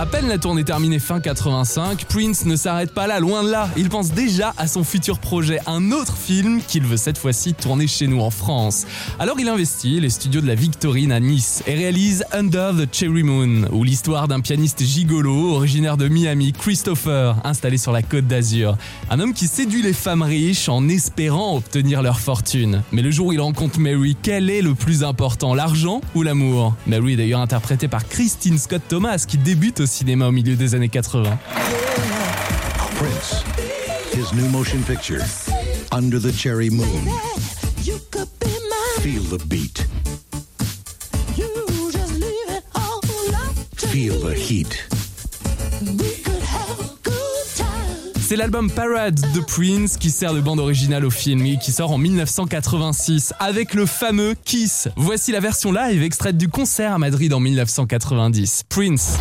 À 0.00 0.06
peine 0.06 0.28
la 0.28 0.38
tournée 0.38 0.64
terminée 0.64 0.98
fin 0.98 1.20
85, 1.20 2.06
Prince 2.06 2.46
ne 2.46 2.56
s'arrête 2.56 2.94
pas 2.94 3.06
là, 3.06 3.20
loin 3.20 3.44
de 3.44 3.50
là. 3.50 3.68
Il 3.76 3.90
pense 3.90 4.12
déjà 4.12 4.54
à 4.56 4.66
son 4.66 4.82
futur 4.82 5.18
projet, 5.18 5.58
un 5.66 5.92
autre 5.92 6.16
film 6.16 6.62
qu'il 6.66 6.84
veut 6.84 6.96
cette 6.96 7.18
fois-ci 7.18 7.52
tourner 7.52 7.86
chez 7.86 8.06
nous 8.06 8.22
en 8.22 8.30
France. 8.30 8.86
Alors 9.18 9.38
il 9.38 9.46
investit 9.46 10.00
les 10.00 10.08
studios 10.08 10.40
de 10.40 10.46
la 10.46 10.54
Victorine 10.54 11.12
à 11.12 11.20
Nice 11.20 11.62
et 11.66 11.74
réalise 11.74 12.24
Under 12.32 12.74
the 12.74 12.88
Cherry 12.90 13.24
Moon, 13.24 13.68
où 13.72 13.84
l'histoire 13.84 14.26
d'un 14.26 14.40
pianiste 14.40 14.82
gigolo 14.82 15.56
originaire 15.56 15.98
de 15.98 16.08
Miami, 16.08 16.54
Christopher, 16.54 17.36
installé 17.44 17.76
sur 17.76 17.92
la 17.92 18.00
côte 18.00 18.26
d'Azur. 18.26 18.78
Un 19.10 19.20
homme 19.20 19.34
qui 19.34 19.48
séduit 19.48 19.82
les 19.82 19.92
femmes 19.92 20.22
riches 20.22 20.70
en 20.70 20.88
espérant 20.88 21.58
obtenir 21.58 22.00
leur 22.00 22.20
fortune. 22.20 22.82
Mais 22.90 23.02
le 23.02 23.10
jour 23.10 23.26
où 23.26 23.32
il 23.34 23.40
rencontre 23.42 23.78
Mary, 23.78 24.16
quel 24.22 24.48
est 24.48 24.62
le 24.62 24.74
plus 24.74 25.04
important, 25.04 25.52
l'argent 25.52 26.00
ou 26.14 26.22
l'amour? 26.22 26.74
Mary 26.86 27.12
est 27.12 27.16
d'ailleurs 27.16 27.40
interprétée 27.40 27.88
par 27.88 28.08
Christine 28.08 28.56
Scott 28.56 28.80
Thomas 28.88 29.26
qui 29.28 29.36
débute 29.36 29.80
au 29.80 29.89
cinéma 29.90 30.28
au 30.28 30.32
milieu 30.32 30.56
des 30.56 30.74
années 30.74 30.88
80. 30.88 31.38
Prince, 32.96 33.44
his 34.12 34.34
new 34.34 34.48
motion 34.48 34.80
picture, 34.82 35.22
Under 35.92 36.20
the 36.20 36.32
Cherry 36.32 36.70
Moon. 36.70 36.86
Feel 39.00 39.22
the 39.24 39.38
beat. 39.48 39.86
Feel 43.90 44.20
the 44.20 44.34
heat. 44.34 44.88
C'est 48.30 48.36
l'album 48.36 48.70
Parade 48.70 49.20
de 49.34 49.40
Prince 49.40 49.96
qui 49.96 50.12
sert 50.12 50.32
de 50.32 50.40
bande 50.40 50.60
originale 50.60 51.04
au 51.04 51.10
film 51.10 51.44
et 51.46 51.58
qui 51.58 51.72
sort 51.72 51.90
en 51.90 51.98
1986 51.98 53.34
avec 53.40 53.74
le 53.74 53.86
fameux 53.86 54.36
Kiss. 54.44 54.86
Voici 54.96 55.32
la 55.32 55.40
version 55.40 55.72
live 55.72 56.04
extraite 56.04 56.36
du 56.36 56.48
concert 56.48 56.92
à 56.92 56.98
Madrid 56.98 57.32
en 57.32 57.40
1990. 57.40 58.62
Prince. 58.68 59.16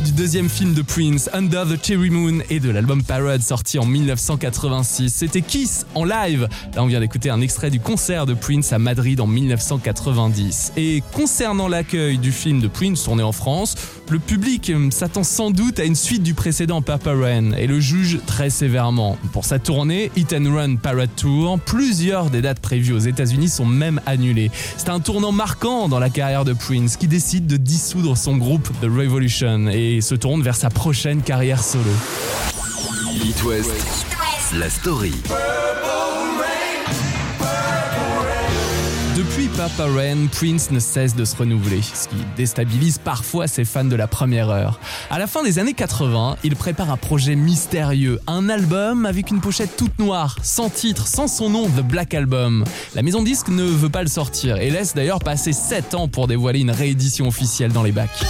Du 0.00 0.12
deuxième 0.12 0.48
film 0.48 0.74
de 0.74 0.82
Prince, 0.82 1.30
Under 1.32 1.64
the 1.66 1.82
Cherry 1.82 2.10
Moon, 2.10 2.40
et 2.50 2.60
de 2.60 2.70
l'album 2.70 3.02
Parade 3.02 3.40
sorti 3.40 3.78
en 3.78 3.86
1986. 3.86 5.14
C'était 5.14 5.40
Kiss 5.40 5.86
en 5.94 6.04
live. 6.04 6.48
Là, 6.74 6.82
on 6.82 6.86
vient 6.86 7.00
d'écouter 7.00 7.30
un 7.30 7.40
extrait 7.40 7.70
du 7.70 7.80
concert 7.80 8.26
de 8.26 8.34
Prince 8.34 8.72
à 8.72 8.78
Madrid 8.78 9.20
en 9.20 9.26
1990. 9.26 10.72
Et 10.76 11.02
concernant 11.12 11.68
l'accueil 11.68 12.18
du 12.18 12.32
film 12.32 12.60
de 12.60 12.68
Prince 12.68 13.04
tourné 13.04 13.22
en 13.22 13.32
France, 13.32 13.74
le 14.10 14.18
public 14.18 14.70
euh, 14.70 14.90
s'attend 14.90 15.24
sans 15.24 15.50
doute 15.50 15.80
à 15.80 15.84
une 15.84 15.96
suite 15.96 16.22
du 16.22 16.34
précédent 16.34 16.82
Papa 16.82 17.12
Rain 17.12 17.52
et 17.52 17.66
le 17.66 17.80
juge 17.80 18.20
très 18.26 18.50
sévèrement. 18.50 19.18
Pour 19.32 19.44
sa 19.44 19.58
tournée 19.58 20.10
Hit 20.16 20.32
and 20.32 20.54
Run 20.54 20.76
Parade 20.76 21.10
Tour, 21.16 21.58
plusieurs 21.58 22.30
des 22.30 22.40
dates 22.40 22.60
prévues 22.60 22.92
aux 22.92 22.98
États-Unis 22.98 23.48
sont 23.48 23.66
même 23.66 24.00
annulées. 24.06 24.50
C'est 24.76 24.90
un 24.90 25.00
tournant 25.00 25.32
marquant 25.32 25.88
dans 25.88 25.98
la 25.98 26.10
carrière 26.10 26.44
de 26.44 26.52
Prince 26.52 26.96
qui 26.96 27.08
décide 27.08 27.46
de 27.46 27.56
dissoudre 27.56 28.16
son 28.16 28.36
groupe 28.36 28.68
The 28.80 28.84
Revolution 28.84 29.68
et 29.68 30.00
se 30.00 30.14
tourne 30.14 30.42
vers 30.42 30.56
sa 30.56 30.70
prochaine 30.70 31.22
carrière 31.22 31.62
solo. 31.62 31.84
La 34.58 34.70
story. 34.70 35.12
Depuis 39.16 39.48
Papa 39.48 39.86
Rain, 39.86 40.26
Prince 40.30 40.70
ne 40.70 40.78
cesse 40.78 41.16
de 41.16 41.24
se 41.24 41.34
renouveler, 41.36 41.80
ce 41.80 42.06
qui 42.06 42.16
déstabilise 42.36 42.98
parfois 42.98 43.48
ses 43.48 43.64
fans 43.64 43.86
de 43.86 43.96
la 43.96 44.06
première 44.06 44.50
heure. 44.50 44.78
À 45.08 45.18
la 45.18 45.26
fin 45.26 45.42
des 45.42 45.58
années 45.58 45.72
80, 45.72 46.36
il 46.44 46.54
prépare 46.54 46.90
un 46.90 46.98
projet 46.98 47.34
mystérieux, 47.34 48.20
un 48.26 48.50
album 48.50 49.06
avec 49.06 49.30
une 49.30 49.40
pochette 49.40 49.74
toute 49.74 49.98
noire, 49.98 50.36
sans 50.42 50.68
titre, 50.68 51.06
sans 51.06 51.28
son 51.28 51.48
nom, 51.48 51.66
The 51.66 51.80
Black 51.80 52.12
Album. 52.12 52.64
La 52.94 53.00
maison 53.00 53.22
disque 53.22 53.48
ne 53.48 53.62
veut 53.62 53.88
pas 53.88 54.02
le 54.02 54.10
sortir 54.10 54.58
et 54.58 54.68
laisse 54.68 54.92
d'ailleurs 54.92 55.20
passer 55.20 55.54
7 55.54 55.94
ans 55.94 56.08
pour 56.08 56.26
dévoiler 56.26 56.60
une 56.60 56.70
réédition 56.70 57.26
officielle 57.26 57.72
dans 57.72 57.84
les 57.84 57.92
bacs. 57.92 58.22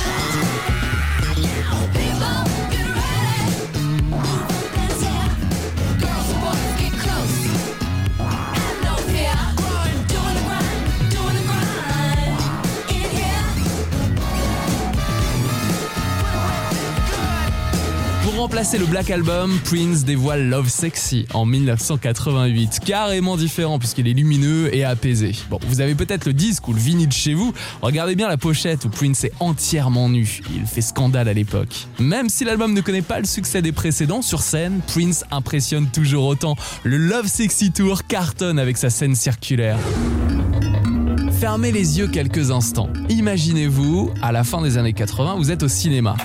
Remplacer 18.67 18.85
le 18.85 18.91
Black 18.91 19.11
Album, 19.11 19.57
Prince 19.65 20.05
dévoile 20.05 20.49
Love 20.49 20.69
Sexy 20.69 21.25
en 21.35 21.45
1988. 21.45 22.81
Carrément 22.85 23.37
différent 23.37 23.79
puisqu'il 23.79 24.09
est 24.09 24.13
lumineux 24.13 24.75
et 24.75 24.83
apaisé. 24.83 25.37
Bon, 25.51 25.61
vous 25.69 25.81
avez 25.81 25.95
peut-être 25.95 26.27
le 26.27 26.33
disque 26.33 26.67
ou 26.67 26.73
le 26.73 26.81
vinyle 26.81 27.13
chez 27.13 27.33
vous. 27.35 27.53
Regardez 27.81 28.17
bien 28.17 28.27
la 28.27 28.37
pochette 28.37 28.85
où 28.85 28.89
Prince 28.89 29.23
est 29.23 29.33
entièrement 29.39 30.09
nu. 30.09 30.41
Il 30.53 30.67
fait 30.67 30.81
scandale 30.81 31.29
à 31.29 31.33
l'époque. 31.33 31.87
Même 32.01 32.29
si 32.29 32.45
l'album 32.45 32.75
ne 32.75 32.81
connaît 32.81 33.03
pas 33.03 33.21
le 33.21 33.25
succès 33.25 33.63
des 33.63 33.71
précédents, 33.71 34.21
sur 34.21 34.41
scène, 34.41 34.81
Prince 34.89 35.25
impressionne 35.31 35.87
toujours 35.87 36.25
autant. 36.25 36.57
Le 36.83 36.97
Love 36.97 37.29
Sexy 37.29 37.71
Tour 37.71 38.05
cartonne 38.09 38.59
avec 38.59 38.79
sa 38.79 38.91
scène 38.91 39.15
circulaire. 39.15 39.79
Fermez 41.39 41.71
les 41.71 42.01
yeux 42.01 42.09
quelques 42.09 42.51
instants. 42.51 42.89
Imaginez-vous, 43.11 44.11
à 44.23 44.33
la 44.33 44.43
fin 44.43 44.61
des 44.61 44.77
années 44.77 44.93
80, 44.93 45.37
vous 45.37 45.53
êtes 45.53 45.63
au 45.63 45.69
cinéma. 45.69 46.17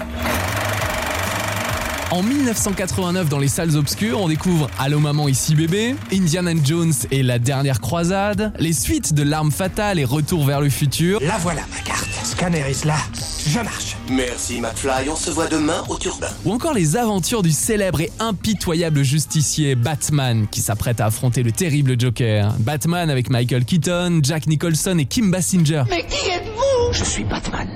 En 2.12 2.24
1989, 2.24 3.30
dans 3.30 3.40
les 3.40 3.48
salles 3.48 3.78
obscures, 3.78 4.20
on 4.20 4.28
découvre 4.28 4.70
Allô 4.78 5.00
maman 5.00 5.30
ici 5.30 5.56
bébé, 5.56 5.96
Indiana 6.12 6.52
Jones 6.62 6.92
et 7.10 7.24
la 7.24 7.40
dernière 7.40 7.80
croisade, 7.80 8.52
les 8.60 8.74
suites 8.74 9.14
de 9.14 9.24
L'arme 9.24 9.50
fatale 9.52 9.98
et 9.98 10.04
Retour 10.04 10.46
vers 10.46 10.60
le 10.60 10.70
futur, 10.70 11.22
La 11.22 11.38
voilà 11.38 11.62
ma 11.74 11.80
carte. 11.84 12.10
Scanner 12.26 12.64
is 12.70 12.86
là. 12.86 12.98
Je 13.48 13.60
marche. 13.60 13.96
Merci 14.10 14.60
McFly, 14.60 15.08
on 15.10 15.16
se 15.16 15.32
voit 15.32 15.48
demain 15.48 15.84
au 15.88 15.96
turbin. 15.98 16.28
ou 16.44 16.52
encore 16.52 16.74
les 16.74 16.98
aventures 16.98 17.44
du 17.44 17.52
célèbre 17.52 18.02
et 18.02 18.12
impitoyable 18.20 19.04
justicier 19.04 19.76
Batman 19.76 20.48
qui 20.52 20.60
s'apprête 20.60 21.00
à 21.00 21.06
affronter 21.06 21.44
le 21.44 21.54
terrible 21.54 21.98
Joker. 21.98 22.54
Batman 22.60 23.10
avec 23.10 23.30
Michael 23.30 23.64
Keaton, 23.64 24.20
Jack 24.22 24.48
Nicholson 24.48 24.98
et 25.00 25.06
Kim 25.06 25.32
Basinger. 25.32 25.84
Mais 25.90 26.06
qui 26.06 26.30
êtes-vous? 26.30 26.92
Je 26.92 27.06
suis 27.06 27.24
Batman. 27.24 27.70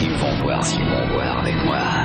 Ils 0.00 0.16
vont 0.18 0.42
voir 0.42 0.64
s'ils 0.64 0.78
vont 0.80 1.12
voir 1.12 1.38
avec 1.40 1.54
moi. 1.66 2.03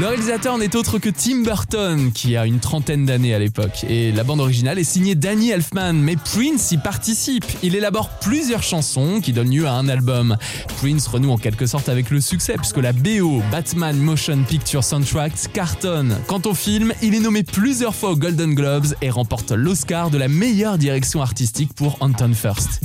Le 0.00 0.08
réalisateur 0.08 0.58
n'est 0.58 0.74
autre 0.74 0.98
que 0.98 1.08
Tim 1.08 1.42
Burton, 1.42 2.10
qui 2.12 2.36
a 2.36 2.46
une 2.46 2.58
trentaine 2.58 3.06
d'années 3.06 3.32
à 3.32 3.38
l'époque. 3.38 3.84
Et 3.88 4.10
la 4.10 4.24
bande 4.24 4.40
originale 4.40 4.80
est 4.80 4.84
signée 4.84 5.14
Danny 5.14 5.50
Elfman, 5.50 5.92
mais 5.92 6.16
Prince 6.16 6.72
y 6.72 6.78
participe. 6.78 7.44
Il 7.62 7.76
élabore 7.76 8.08
plusieurs 8.20 8.64
chansons 8.64 9.20
qui 9.20 9.32
donnent 9.32 9.54
lieu 9.54 9.68
à 9.68 9.72
un 9.74 9.88
album. 9.88 10.36
Prince 10.78 11.06
renoue 11.06 11.30
en 11.30 11.38
quelque 11.38 11.66
sorte 11.66 11.88
avec 11.88 12.10
le 12.10 12.20
succès, 12.20 12.54
puisque 12.56 12.78
la 12.78 12.92
BO, 12.92 13.40
Batman 13.52 13.96
Motion 13.96 14.42
Picture 14.42 14.82
Soundtrack, 14.82 15.52
cartonne. 15.52 16.18
Quant 16.26 16.42
au 16.44 16.54
film, 16.54 16.92
il 17.00 17.14
est 17.14 17.20
nommé 17.20 17.44
plusieurs 17.44 17.94
fois 17.94 18.10
aux 18.10 18.16
Golden 18.16 18.54
Globes 18.54 18.94
et 19.00 19.10
remporte 19.10 19.52
l'Oscar 19.52 20.10
de 20.10 20.18
la 20.18 20.26
meilleure 20.26 20.76
direction 20.76 21.22
artistique 21.22 21.72
pour 21.72 21.98
Anton 22.00 22.32
First. 22.34 22.80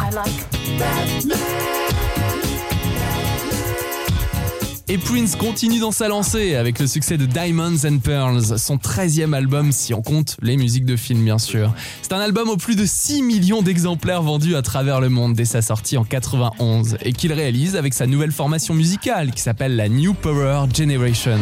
Et 4.91 4.97
Prince 4.97 5.35
continue 5.35 5.79
dans 5.79 5.91
sa 5.91 6.07
lancée 6.07 6.55
avec 6.55 6.79
le 6.79 6.87
succès 6.87 7.17
de 7.17 7.27
Diamonds 7.27 7.85
and 7.85 7.99
Pearls, 7.99 8.57
son 8.57 8.77
13e 8.77 9.33
album 9.33 9.71
si 9.71 9.93
on 9.93 10.01
compte 10.01 10.35
les 10.41 10.57
musiques 10.57 10.85
de 10.85 10.95
film 10.95 11.23
bien 11.23 11.37
sûr. 11.37 11.71
C'est 12.01 12.11
un 12.11 12.19
album 12.19 12.49
aux 12.49 12.57
plus 12.57 12.75
de 12.75 12.87
6 12.87 13.21
millions 13.21 13.61
d'exemplaires 13.61 14.23
vendus 14.23 14.55
à 14.55 14.63
travers 14.63 14.99
le 14.99 15.09
monde 15.09 15.35
dès 15.35 15.45
sa 15.45 15.61
sortie 15.61 15.95
en 15.95 16.03
91 16.03 16.97
et 17.03 17.13
qu'il 17.13 17.31
réalise 17.33 17.75
avec 17.75 17.93
sa 17.93 18.07
nouvelle 18.07 18.31
formation 18.31 18.73
musicale 18.73 19.29
qui 19.29 19.43
s'appelle 19.43 19.75
la 19.75 19.89
New 19.89 20.15
Power 20.15 20.65
Generation. 20.75 21.37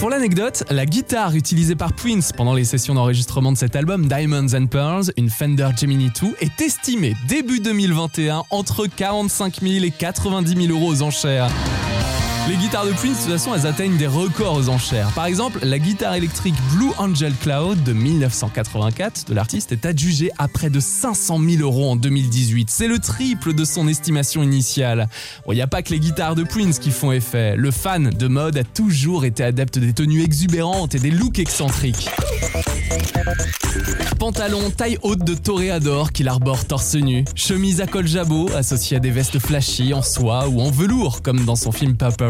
Pour 0.00 0.08
l'anecdote, 0.08 0.64
la 0.70 0.86
guitare 0.86 1.34
utilisée 1.34 1.76
par 1.76 1.92
Prince 1.92 2.32
pendant 2.32 2.54
les 2.54 2.64
sessions 2.64 2.94
d'enregistrement 2.94 3.52
de 3.52 3.58
cet 3.58 3.76
album 3.76 4.08
Diamonds 4.08 4.54
and 4.54 4.66
Pearls, 4.68 5.12
une 5.18 5.28
Fender 5.28 5.68
Gemini 5.78 6.10
2, 6.18 6.36
est 6.40 6.58
estimée 6.62 7.14
début 7.28 7.60
2021 7.60 8.44
entre 8.48 8.86
45 8.86 9.60
000 9.60 9.84
et 9.84 9.90
90 9.90 10.68
000 10.68 10.72
euros 10.72 10.90
aux 10.90 11.02
enchères. 11.02 11.50
Les 12.50 12.56
guitares 12.56 12.84
de 12.84 12.90
Prince, 12.90 13.26
de 13.26 13.30
toute 13.30 13.38
façon, 13.38 13.54
elles 13.54 13.64
atteignent 13.64 13.96
des 13.96 14.08
records 14.08 14.56
aux 14.56 14.68
enchères. 14.70 15.12
Par 15.12 15.26
exemple, 15.26 15.60
la 15.62 15.78
guitare 15.78 16.16
électrique 16.16 16.56
Blue 16.72 16.90
Angel 16.98 17.32
Cloud 17.32 17.80
de 17.84 17.92
1984 17.92 19.26
de 19.28 19.34
l'artiste 19.34 19.70
est 19.70 19.86
adjugée 19.86 20.32
à 20.36 20.48
près 20.48 20.68
de 20.68 20.80
500 20.80 21.38
000 21.48 21.62
euros 21.62 21.92
en 21.92 21.94
2018. 21.94 22.68
C'est 22.68 22.88
le 22.88 22.98
triple 22.98 23.52
de 23.52 23.64
son 23.64 23.86
estimation 23.86 24.42
initiale. 24.42 25.08
Il 25.46 25.54
n'y 25.54 25.62
a 25.62 25.68
pas 25.68 25.82
que 25.82 25.90
les 25.90 26.00
guitares 26.00 26.34
de 26.34 26.42
Prince 26.42 26.80
qui 26.80 26.90
font 26.90 27.12
effet. 27.12 27.54
Le 27.54 27.70
fan 27.70 28.10
de 28.10 28.26
mode 28.26 28.58
a 28.58 28.64
toujours 28.64 29.24
été 29.24 29.44
adepte 29.44 29.78
des 29.78 29.92
tenues 29.92 30.24
exubérantes 30.24 30.96
et 30.96 30.98
des 30.98 31.12
looks 31.12 31.38
excentriques. 31.38 32.08
Pantalon 34.18 34.70
taille 34.70 34.98
haute 35.02 35.24
de 35.24 35.34
toréador 35.34 36.12
qu'il 36.12 36.28
arbore 36.28 36.64
torse 36.64 36.94
nu. 36.94 37.24
Chemise 37.36 37.80
à 37.80 37.86
col 37.86 38.06
jabot 38.06 38.50
associée 38.54 38.96
à 38.96 39.00
des 39.00 39.10
vestes 39.10 39.38
flashy 39.38 39.94
en 39.94 40.02
soie 40.02 40.48
ou 40.48 40.60
en 40.60 40.70
velours 40.70 41.22
comme 41.22 41.44
dans 41.44 41.56
son 41.56 41.72
film 41.72 41.96
Papa 41.96 42.28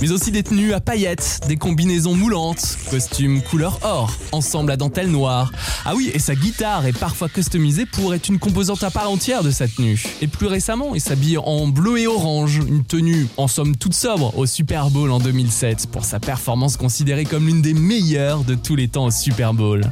Mais 0.00 0.10
aussi 0.10 0.32
des 0.32 0.42
tenues 0.42 0.72
à 0.72 0.80
paillettes, 0.80 1.40
des 1.46 1.56
combinaisons 1.56 2.14
moulantes, 2.14 2.76
costumes 2.90 3.42
couleur 3.42 3.78
or, 3.82 4.12
ensemble 4.32 4.72
à 4.72 4.76
dentelle 4.76 5.10
noire. 5.10 5.52
Ah 5.84 5.94
oui, 5.94 6.10
et 6.12 6.18
sa 6.18 6.34
guitare 6.34 6.86
est 6.86 6.98
parfois 6.98 7.28
customisée 7.28 7.86
pour 7.86 8.14
être 8.14 8.28
une 8.28 8.38
composante 8.38 8.82
à 8.82 8.90
part 8.90 9.10
entière 9.10 9.42
de 9.42 9.50
sa 9.50 9.68
tenue. 9.68 10.02
Et 10.20 10.26
plus 10.26 10.46
récemment, 10.46 10.94
il 10.94 11.00
s'habille 11.00 11.38
en 11.38 11.68
bleu 11.68 11.98
et 11.98 12.06
orange, 12.06 12.60
une 12.66 12.84
tenue 12.84 13.28
en 13.36 13.46
somme 13.46 13.76
toute 13.76 13.94
sobre 13.94 14.36
au 14.36 14.46
Super 14.46 14.90
Bowl 14.90 15.10
en 15.10 15.20
2007 15.20 15.86
pour 15.92 16.04
sa 16.04 16.18
performance 16.18 16.76
considérée 16.76 17.24
comme 17.24 17.46
l'une 17.46 17.62
des 17.62 17.74
meilleures 17.74 18.44
de 18.44 18.54
tous 18.54 18.74
les 18.74 18.88
temps 18.88 19.06
au 19.06 19.10
Super 19.10 19.54
Bowl. 19.54 19.84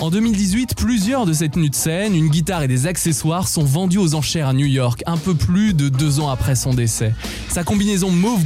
En 0.00 0.10
2018, 0.10 0.76
plusieurs 0.76 1.26
de 1.26 1.32
ces 1.32 1.48
tenues 1.48 1.70
de 1.70 1.74
scène, 1.74 2.14
une 2.14 2.28
guitare 2.28 2.62
et 2.62 2.68
des 2.68 2.86
accessoires 2.86 3.48
sont 3.48 3.64
vendus 3.64 3.98
aux 3.98 4.14
enchères 4.14 4.48
à 4.48 4.52
New 4.52 4.66
York, 4.66 5.02
un 5.06 5.16
peu 5.16 5.34
plus 5.34 5.74
de 5.74 5.88
deux 5.88 6.20
ans 6.20 6.28
après 6.28 6.54
son 6.54 6.74
décès. 6.74 7.12
Sa 7.48 7.64
combinaison 7.64 8.10
mauve 8.10 8.44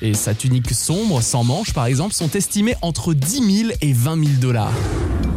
et 0.00 0.14
sa 0.14 0.34
tunique 0.34 0.72
sombre, 0.72 1.22
sans 1.22 1.44
manches 1.44 1.72
par 1.72 1.86
exemple, 1.86 2.14
sont 2.14 2.30
estimées 2.30 2.76
entre 2.82 3.12
10 3.12 3.66
000 3.66 3.70
et 3.80 3.92
20 3.92 4.24
000 4.24 4.36
dollars. 4.40 4.72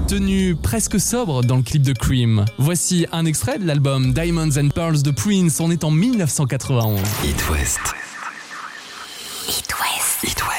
Tenue 0.07 0.55
presque 0.55 0.99
sobre 0.99 1.43
dans 1.43 1.57
le 1.57 1.63
clip 1.63 1.81
de 1.81 1.93
Cream. 1.93 2.45
Voici 2.57 3.05
un 3.11 3.25
extrait 3.25 3.59
de 3.59 3.65
l'album 3.65 4.13
Diamonds 4.13 4.57
and 4.57 4.69
Pearls 4.69 5.01
de 5.01 5.11
Prince, 5.11 5.59
on 5.59 5.71
est 5.71 5.83
en 5.83 5.91
1991. 5.91 6.99
It 7.23 7.49
West. 7.49 7.79
It 9.47 9.73
West. 9.79 10.23
It 10.23 10.41
West. 10.43 10.50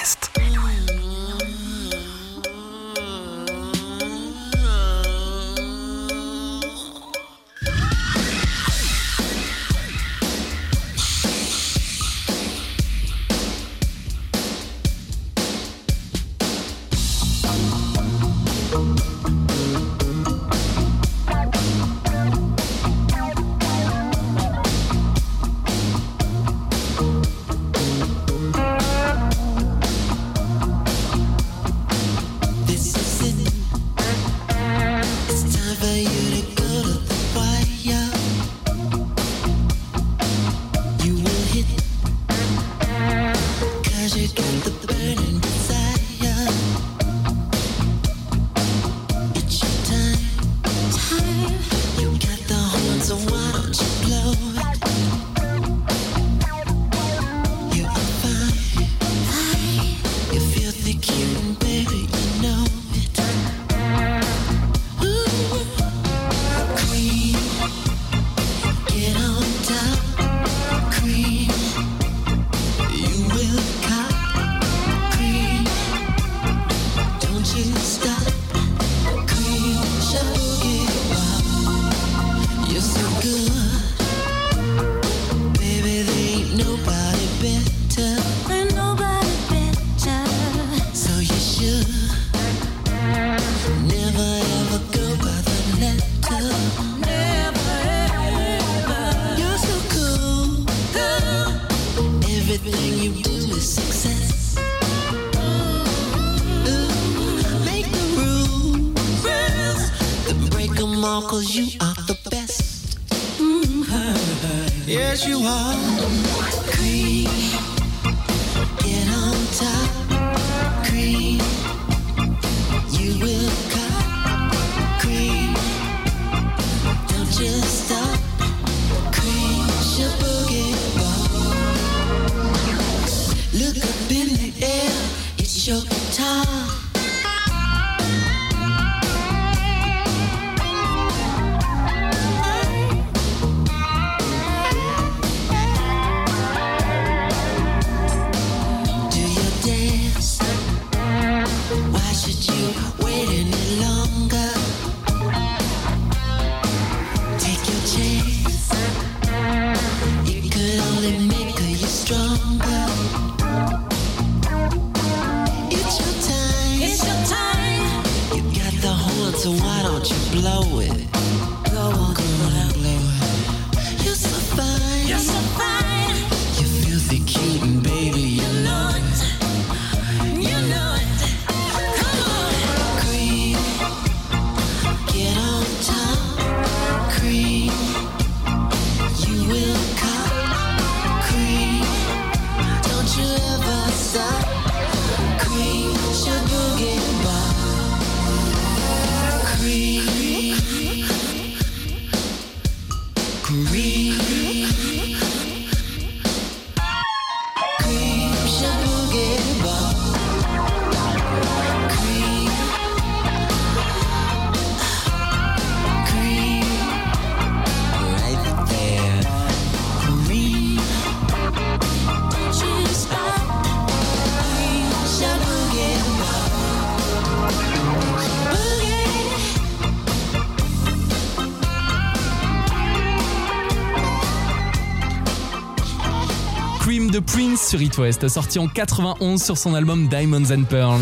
Prince 237.22 237.68
sur 237.68 237.80
It 237.80 237.96
West, 237.98 238.26
sorti 238.28 238.58
en 238.58 238.68
91 238.68 239.42
sur 239.42 239.56
son 239.56 239.74
album 239.74 240.08
Diamonds 240.08 240.50
and 240.50 240.64
Pearls. 240.64 241.00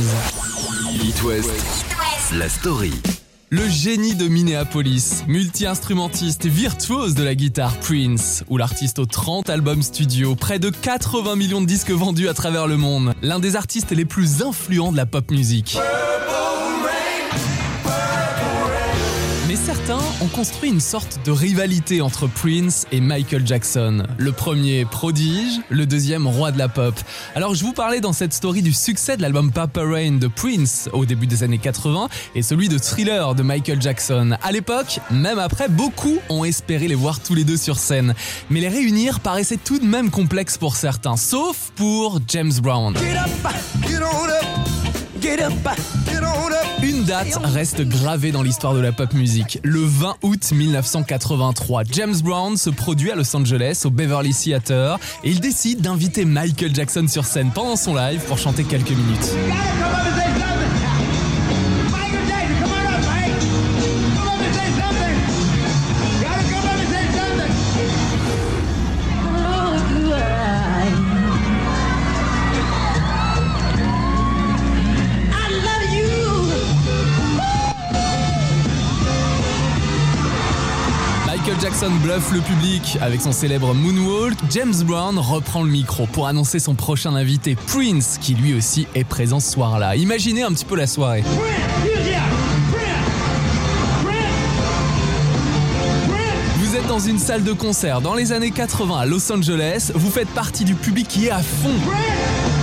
It 1.02 1.22
West, 1.22 1.50
la 2.32 2.48
story. 2.48 2.92
Le 3.50 3.68
génie 3.68 4.14
de 4.14 4.28
Minneapolis, 4.28 5.24
multi-instrumentiste 5.26 6.46
virtuose 6.46 7.14
de 7.14 7.24
la 7.24 7.34
guitare 7.34 7.76
Prince, 7.78 8.44
ou 8.48 8.56
l'artiste 8.56 8.98
aux 8.98 9.06
30 9.06 9.50
albums 9.50 9.82
studio, 9.82 10.36
près 10.36 10.58
de 10.58 10.70
80 10.70 11.36
millions 11.36 11.60
de 11.60 11.66
disques 11.66 11.90
vendus 11.90 12.28
à 12.28 12.34
travers 12.34 12.66
le 12.66 12.76
monde, 12.76 13.14
l'un 13.22 13.40
des 13.40 13.56
artistes 13.56 13.90
les 13.90 14.04
plus 14.04 14.42
influents 14.42 14.92
de 14.92 14.96
la 14.96 15.06
pop 15.06 15.30
music. 15.30 15.76
Mais 15.76 16.09
construit 20.41 20.70
une 20.70 20.80
sorte 20.80 21.18
de 21.26 21.32
rivalité 21.32 22.01
entre 22.01 22.26
Prince 22.26 22.86
et 22.93 23.03
Michael 23.03 23.47
Jackson. 23.47 24.05
Le 24.16 24.32
premier 24.32 24.86
prodige, 24.86 25.61
le 25.68 25.84
deuxième 25.84 26.26
roi 26.26 26.51
de 26.51 26.57
la 26.57 26.70
pop. 26.70 26.95
Alors 27.34 27.55
je 27.55 27.62
vous 27.62 27.74
parlais 27.74 28.01
dans 28.01 28.14
cette 28.14 28.32
story 28.32 28.62
du 28.62 28.72
succès 28.72 29.18
de 29.18 29.22
l'album 29.22 29.53
Papa 29.53 29.82
Rain 29.82 30.12
de 30.12 30.28
Prince 30.28 30.88
au 30.95 31.05
début 31.05 31.26
des 31.26 31.43
années 31.43 31.59
80 31.59 32.09
et 32.34 32.41
celui 32.41 32.70
de 32.70 32.78
Thriller 32.78 33.34
de 33.34 33.43
Michael 33.43 33.82
Jackson. 33.82 34.34
À 34.43 34.51
l'époque, 34.51 35.01
même 35.11 35.38
après, 35.38 35.68
beaucoup 35.68 36.16
ont 36.30 36.45
espéré 36.45 36.88
les 36.88 36.95
voir 36.95 37.20
tous 37.20 37.34
les 37.34 37.45
deux 37.45 37.59
sur 37.59 37.78
scène. 37.78 38.14
Mais 38.49 38.61
les 38.61 38.68
réunir 38.68 39.20
paraissait 39.20 39.59
tout 39.62 39.78
de 39.78 39.84
même 39.84 40.09
complexe 40.09 40.57
pour 40.57 40.74
certains, 40.74 41.18
sauf 41.18 41.70
pour 41.76 42.18
James 42.28 42.55
Brown. 42.62 42.95
Une 46.82 47.04
date 47.04 47.38
reste 47.44 47.82
gravée 47.82 48.32
dans 48.32 48.42
l'histoire 48.42 48.74
de 48.74 48.80
la 48.80 48.92
pop 48.92 49.12
music. 49.12 49.58
Le 49.62 49.80
20 49.80 50.16
août 50.22 50.52
1983, 50.52 51.82
James 51.92 52.16
Brown 52.22 52.56
se 52.56 52.70
produit 52.70 53.10
à 53.10 53.16
Los 53.16 53.36
Angeles 53.36 53.82
au 53.84 53.90
Beverly 53.90 54.32
Theater 54.32 54.98
et 55.22 55.30
il 55.30 55.40
décide 55.40 55.82
d'inviter 55.82 56.24
Michael 56.24 56.74
Jackson 56.74 57.06
sur 57.06 57.24
scène 57.24 57.50
pendant 57.54 57.76
son 57.76 57.94
live 57.94 58.20
pour 58.26 58.38
chanter 58.38 58.64
quelques 58.64 58.90
minutes. 58.90 59.34
Jackson 81.80 81.96
bluffe 82.02 82.30
le 82.32 82.40
public 82.40 82.98
avec 83.00 83.22
son 83.22 83.32
célèbre 83.32 83.72
Moonwalk, 83.72 84.36
James 84.50 84.74
Brown 84.84 85.18
reprend 85.18 85.62
le 85.62 85.70
micro 85.70 86.06
pour 86.06 86.26
annoncer 86.26 86.58
son 86.58 86.74
prochain 86.74 87.14
invité 87.14 87.56
Prince, 87.68 88.18
qui 88.20 88.34
lui 88.34 88.52
aussi 88.52 88.86
est 88.94 89.04
présent 89.04 89.40
ce 89.40 89.52
soir-là. 89.52 89.96
Imaginez 89.96 90.42
un 90.42 90.52
petit 90.52 90.66
peu 90.66 90.76
la 90.76 90.86
soirée. 90.86 91.24
Dans 96.91 96.99
une 96.99 97.20
salle 97.20 97.45
de 97.45 97.53
concert 97.53 98.01
dans 98.01 98.14
les 98.14 98.32
années 98.32 98.51
80 98.51 98.99
à 98.99 99.07
Los 99.07 99.30
Angeles, 99.30 99.93
vous 99.95 100.11
faites 100.11 100.28
partie 100.30 100.64
du 100.64 100.74
public 100.74 101.07
qui 101.07 101.26
est 101.26 101.30
à 101.30 101.38
fond. 101.38 101.70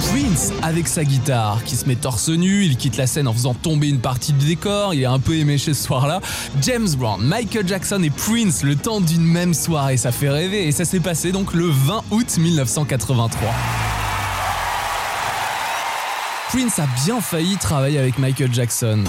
Prince 0.09 0.51
avec 0.61 0.89
sa 0.89 1.05
guitare, 1.05 1.63
qui 1.63 1.77
se 1.77 1.85
met 1.85 1.95
torse 1.95 2.27
nu, 2.27 2.65
il 2.65 2.75
quitte 2.75 2.97
la 2.97 3.07
scène 3.07 3.29
en 3.29 3.33
faisant 3.33 3.53
tomber 3.53 3.87
une 3.87 4.01
partie 4.01 4.33
du 4.33 4.47
décor, 4.47 4.93
il 4.93 5.03
est 5.03 5.05
un 5.05 5.19
peu 5.19 5.35
éméché 5.35 5.73
ce 5.73 5.81
soir-là. 5.81 6.19
James 6.61 6.89
Brown, 6.97 7.21
Michael 7.23 7.65
Jackson 7.65 8.03
et 8.03 8.09
Prince 8.09 8.63
le 8.63 8.75
temps 8.75 8.99
d'une 8.99 9.23
même 9.23 9.53
soirée, 9.53 9.95
ça 9.95 10.11
fait 10.11 10.29
rêver 10.29 10.67
et 10.67 10.73
ça 10.73 10.83
s'est 10.83 10.99
passé 10.99 11.31
donc 11.31 11.53
le 11.53 11.67
20 11.67 12.03
août 12.11 12.37
1983. 12.37 13.49
Prince 16.49 16.79
a 16.79 16.87
bien 17.05 17.21
failli 17.21 17.55
travailler 17.55 17.97
avec 17.97 18.19
Michael 18.19 18.53
Jackson. 18.53 19.05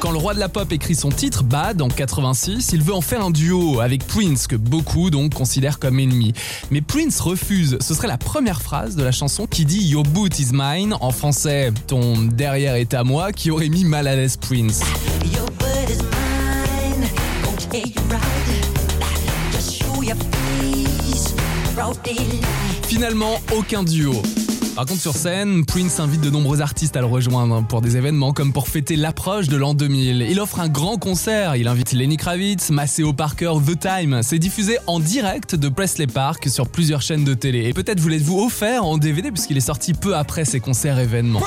Quand 0.00 0.12
le 0.12 0.18
roi 0.18 0.32
de 0.32 0.38
la 0.38 0.48
pop 0.48 0.70
écrit 0.70 0.94
son 0.94 1.08
titre, 1.08 1.42
Bad, 1.42 1.82
en 1.82 1.88
86, 1.88 2.70
il 2.72 2.82
veut 2.82 2.94
en 2.94 3.00
faire 3.00 3.24
un 3.24 3.32
duo 3.32 3.80
avec 3.80 4.06
Prince, 4.06 4.46
que 4.46 4.54
beaucoup 4.54 5.10
donc 5.10 5.34
considèrent 5.34 5.80
comme 5.80 5.98
ennemi. 5.98 6.34
Mais 6.70 6.80
Prince 6.80 7.18
refuse. 7.18 7.78
Ce 7.80 7.94
serait 7.94 8.06
la 8.06 8.16
première 8.16 8.62
phrase 8.62 8.94
de 8.94 9.02
la 9.02 9.10
chanson 9.10 9.46
qui 9.48 9.64
dit 9.64 9.88
Your 9.88 10.04
boot 10.04 10.38
is 10.38 10.50
mine, 10.52 10.94
en 11.00 11.10
français, 11.10 11.72
ton 11.88 12.16
derrière 12.22 12.76
est 12.76 12.94
à 12.94 13.02
moi, 13.02 13.32
qui 13.32 13.50
aurait 13.50 13.68
mis 13.68 13.84
mal 13.84 14.06
à 14.06 14.14
l'aise 14.14 14.36
Prince. 14.36 14.82
Finalement, 22.86 23.40
aucun 23.52 23.82
duo. 23.82 24.22
Par 24.78 24.86
contre, 24.86 25.00
sur 25.00 25.16
scène, 25.16 25.64
Prince 25.66 25.98
invite 25.98 26.20
de 26.20 26.30
nombreux 26.30 26.60
artistes 26.60 26.96
à 26.96 27.00
le 27.00 27.06
rejoindre 27.06 27.64
pour 27.64 27.80
des 27.80 27.96
événements 27.96 28.32
comme 28.32 28.52
pour 28.52 28.68
fêter 28.68 28.94
l'approche 28.94 29.48
de 29.48 29.56
l'an 29.56 29.74
2000. 29.74 30.28
Il 30.30 30.38
offre 30.38 30.60
un 30.60 30.68
grand 30.68 30.98
concert, 30.98 31.56
il 31.56 31.66
invite 31.66 31.90
Lenny 31.90 32.16
Kravitz, 32.16 32.70
Maceo 32.70 33.12
Parker, 33.12 33.54
The 33.66 33.76
Time. 33.76 34.20
C'est 34.22 34.38
diffusé 34.38 34.78
en 34.86 35.00
direct 35.00 35.56
de 35.56 35.68
Presley 35.68 36.06
Park 36.06 36.48
sur 36.48 36.68
plusieurs 36.68 37.02
chaînes 37.02 37.24
de 37.24 37.34
télé. 37.34 37.64
Et 37.64 37.72
peut-être 37.72 37.98
vous 37.98 38.08
l'êtes-vous 38.08 38.38
offert 38.38 38.84
en 38.84 38.98
DVD 38.98 39.32
puisqu'il 39.32 39.56
est 39.56 39.60
sorti 39.62 39.94
peu 39.94 40.14
après 40.14 40.44
ces 40.44 40.60
concerts 40.60 41.00
événements. 41.00 41.42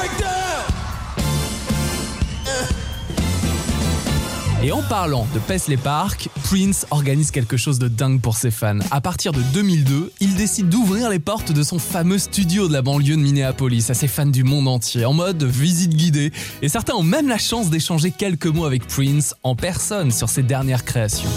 Et 4.64 4.72
en 4.72 4.84
parlant 4.84 5.26
de 5.34 5.40
Paisley 5.40 5.76
Park, 5.76 6.30
Prince 6.44 6.86
organise 6.92 7.32
quelque 7.32 7.58
chose 7.58 7.80
de 7.80 7.88
dingue 7.88 8.22
pour 8.22 8.36
ses 8.36 8.52
fans. 8.52 8.78
À 8.92 9.02
partir 9.02 9.32
de 9.32 9.42
2002, 9.54 10.12
il 10.20 10.36
décide 10.36 10.70
d'ouvrir 10.70 11.10
les 11.10 11.18
portes 11.18 11.52
de 11.52 11.64
son 11.64 11.80
fameux 11.80 12.20
studio 12.20 12.68
de 12.68 12.74
la 12.74 12.84
banlieue 12.84 13.16
de 13.16 13.22
Minneapolis 13.22 13.90
à 13.90 13.96
ses 13.96 14.08
fans 14.08 14.28
du 14.28 14.44
monde 14.44 14.68
entier, 14.68 15.04
en 15.06 15.14
mode 15.14 15.44
visite 15.44 15.96
guidée. 15.96 16.32
Et 16.62 16.70
certains 16.70 16.94
ont 16.94 17.02
même 17.02 17.28
la 17.28 17.40
chance 17.40 17.72
d'échanger 17.72 18.12
quelques 18.12 18.46
mots 18.46 18.66
avec 18.66 18.86
Prince 18.86 19.34
en 19.42 19.56
personne 19.56 20.12
sur 20.12 20.30
ses 20.30 20.44
dernières 20.44 20.86
créations. 20.86 21.30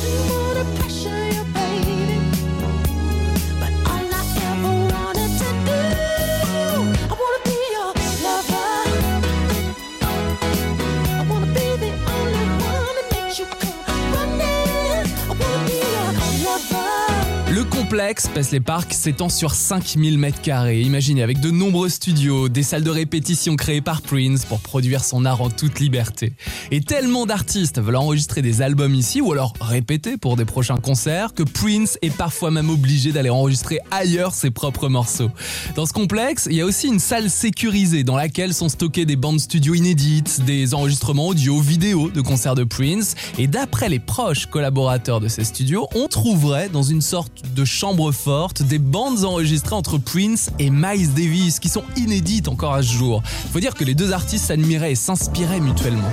Complexe 17.95 18.26
Paisley 18.26 18.59
Park 18.59 18.92
s'étend 18.92 19.28
sur 19.28 19.55
5000 19.55 20.18
mètres 20.18 20.40
carrés. 20.40 20.80
Imaginez, 20.80 21.22
avec 21.22 21.38
de 21.38 21.53
nombreux 21.53 21.88
studios, 21.88 22.49
des 22.49 22.64
salles 22.64 22.82
de 22.82 22.90
répétition 22.90 23.55
créées 23.55 23.82
par 23.82 24.03
Prince 24.03 24.45
pour 24.47 24.59
produire 24.59 25.05
son 25.05 25.24
art 25.24 25.40
en 25.40 25.49
toute 25.49 25.78
liberté. 25.78 26.32
Et 26.72 26.80
tellement 26.80 27.24
d'artistes 27.24 27.80
veulent 27.80 27.95
enregistrer 27.95 28.42
des 28.42 28.62
albums 28.62 28.97
ici 28.97 29.20
ou 29.20 29.30
alors 29.30 29.53
répéter 29.61 30.16
pour 30.16 30.34
des 30.34 30.45
prochains 30.45 30.78
concerts 30.78 31.34
que 31.34 31.45
Prince 31.45 31.97
est 32.03 32.11
parfois 32.11 32.51
même 32.51 32.68
obligé 32.68 33.12
d'aller 33.12 33.30
enregistrer 33.30 33.78
ailleurs 33.92 34.34
ses 34.34 34.51
propres 34.51 34.88
morceaux. 34.88 35.30
Dans 35.76 35.86
ce 35.86 35.92
complexe, 35.92 36.49
il 36.51 36.57
y 36.57 36.62
a 36.62 36.66
aussi 36.66 36.88
une 36.88 36.99
salle 36.99 37.30
sécurisée 37.30 38.03
dans 38.03 38.16
laquelle 38.16 38.55
sont 38.55 38.68
stockées 38.68 39.05
des 39.05 39.14
bandes 39.14 39.38
studio 39.38 39.72
inédites, 39.72 40.40
des 40.45 40.74
enregistrements 40.74 41.28
audio, 41.28 41.61
vidéo 41.61 42.11
de 42.11 42.20
concerts 42.22 42.57
de 42.57 42.64
Prince. 42.64 43.14
Et 43.38 43.47
d'après 43.47 43.88
les 43.88 44.01
proches 44.01 44.47
collaborateurs 44.47 45.20
de 45.20 45.28
ces 45.28 45.45
studios, 45.45 45.86
on 45.95 46.09
trouverait 46.09 46.68
dans 46.68 46.82
une 46.82 47.01
sorte 47.01 47.42
de 47.55 47.64
forte 48.12 48.62
des 48.62 48.78
bandes 48.78 49.24
enregistrées 49.24 49.74
entre 49.74 49.99
Prince 49.99 50.51
et 50.59 50.70
Miles 50.70 51.12
Davis 51.12 51.61
qui 51.61 51.68
sont 51.68 51.85
inédites 51.97 52.49
encore 52.49 52.72
à 52.72 52.82
ce 52.82 52.93
jour. 52.93 53.22
Faut 53.53 53.61
dire 53.61 53.74
que 53.74 53.85
les 53.85 53.95
deux 53.95 54.12
artistes 54.12 54.47
s'admiraient 54.47 54.93
et 54.93 54.95
s'inspiraient 54.95 55.61
mutuellement. 55.61 56.11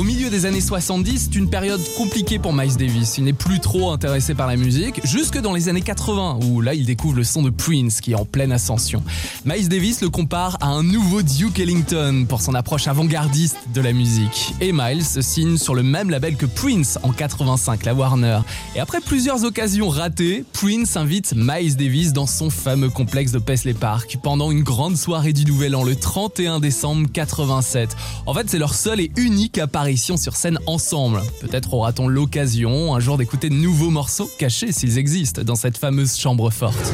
Au 0.00 0.02
milieu 0.02 0.30
des 0.30 0.46
années 0.46 0.62
70, 0.62 1.28
c'est 1.28 1.38
une 1.38 1.50
période 1.50 1.82
compliquée 1.98 2.38
pour 2.38 2.54
Miles 2.54 2.74
Davis. 2.78 3.18
Il 3.18 3.24
n'est 3.24 3.34
plus 3.34 3.60
trop 3.60 3.92
intéressé 3.92 4.34
par 4.34 4.46
la 4.46 4.56
musique, 4.56 4.98
jusque 5.04 5.36
dans 5.36 5.52
les 5.52 5.68
années 5.68 5.82
80, 5.82 6.38
où 6.42 6.62
là 6.62 6.72
il 6.72 6.86
découvre 6.86 7.16
le 7.16 7.22
son 7.22 7.42
de 7.42 7.50
Prince 7.50 8.00
qui 8.00 8.12
est 8.12 8.14
en 8.14 8.24
pleine 8.24 8.50
ascension. 8.50 9.02
Miles 9.44 9.68
Davis 9.68 10.00
le 10.00 10.08
compare 10.08 10.56
à 10.62 10.68
un 10.68 10.82
nouveau 10.82 11.20
Duke 11.20 11.60
Ellington 11.60 12.24
pour 12.26 12.40
son 12.40 12.54
approche 12.54 12.88
avant-gardiste 12.88 13.58
de 13.74 13.82
la 13.82 13.92
musique. 13.92 14.54
Et 14.62 14.72
Miles 14.72 15.04
signe 15.04 15.58
sur 15.58 15.74
le 15.74 15.82
même 15.82 16.08
label 16.08 16.36
que 16.36 16.46
Prince 16.46 16.98
en 17.02 17.12
85, 17.12 17.84
la 17.84 17.92
Warner. 17.92 18.40
Et 18.74 18.80
après 18.80 19.02
plusieurs 19.02 19.44
occasions 19.44 19.90
ratées, 19.90 20.46
Prince 20.54 20.96
invite 20.96 21.34
Miles 21.36 21.76
Davis 21.76 22.14
dans 22.14 22.26
son 22.26 22.48
fameux 22.48 22.88
complexe 22.88 23.32
de 23.32 23.38
Paisley 23.38 23.74
Park 23.74 24.16
pendant 24.22 24.50
une 24.50 24.62
grande 24.62 24.96
soirée 24.96 25.34
du 25.34 25.44
Nouvel 25.44 25.76
An 25.76 25.84
le 25.84 25.94
31 25.94 26.58
décembre 26.58 27.06
87. 27.12 27.94
En 28.24 28.32
fait, 28.32 28.48
c'est 28.48 28.58
leur 28.58 28.72
seule 28.72 29.00
et 29.00 29.12
unique 29.18 29.58
sur 29.96 30.36
scène 30.36 30.58
ensemble. 30.66 31.20
Peut-être 31.40 31.74
aura-t-on 31.74 32.06
l'occasion 32.06 32.94
un 32.94 33.00
jour 33.00 33.18
d'écouter 33.18 33.48
de 33.48 33.54
nouveaux 33.54 33.90
morceaux 33.90 34.30
cachés 34.38 34.72
s'ils 34.72 34.98
existent 34.98 35.42
dans 35.42 35.56
cette 35.56 35.78
fameuse 35.78 36.16
chambre 36.16 36.50
forte. 36.50 36.92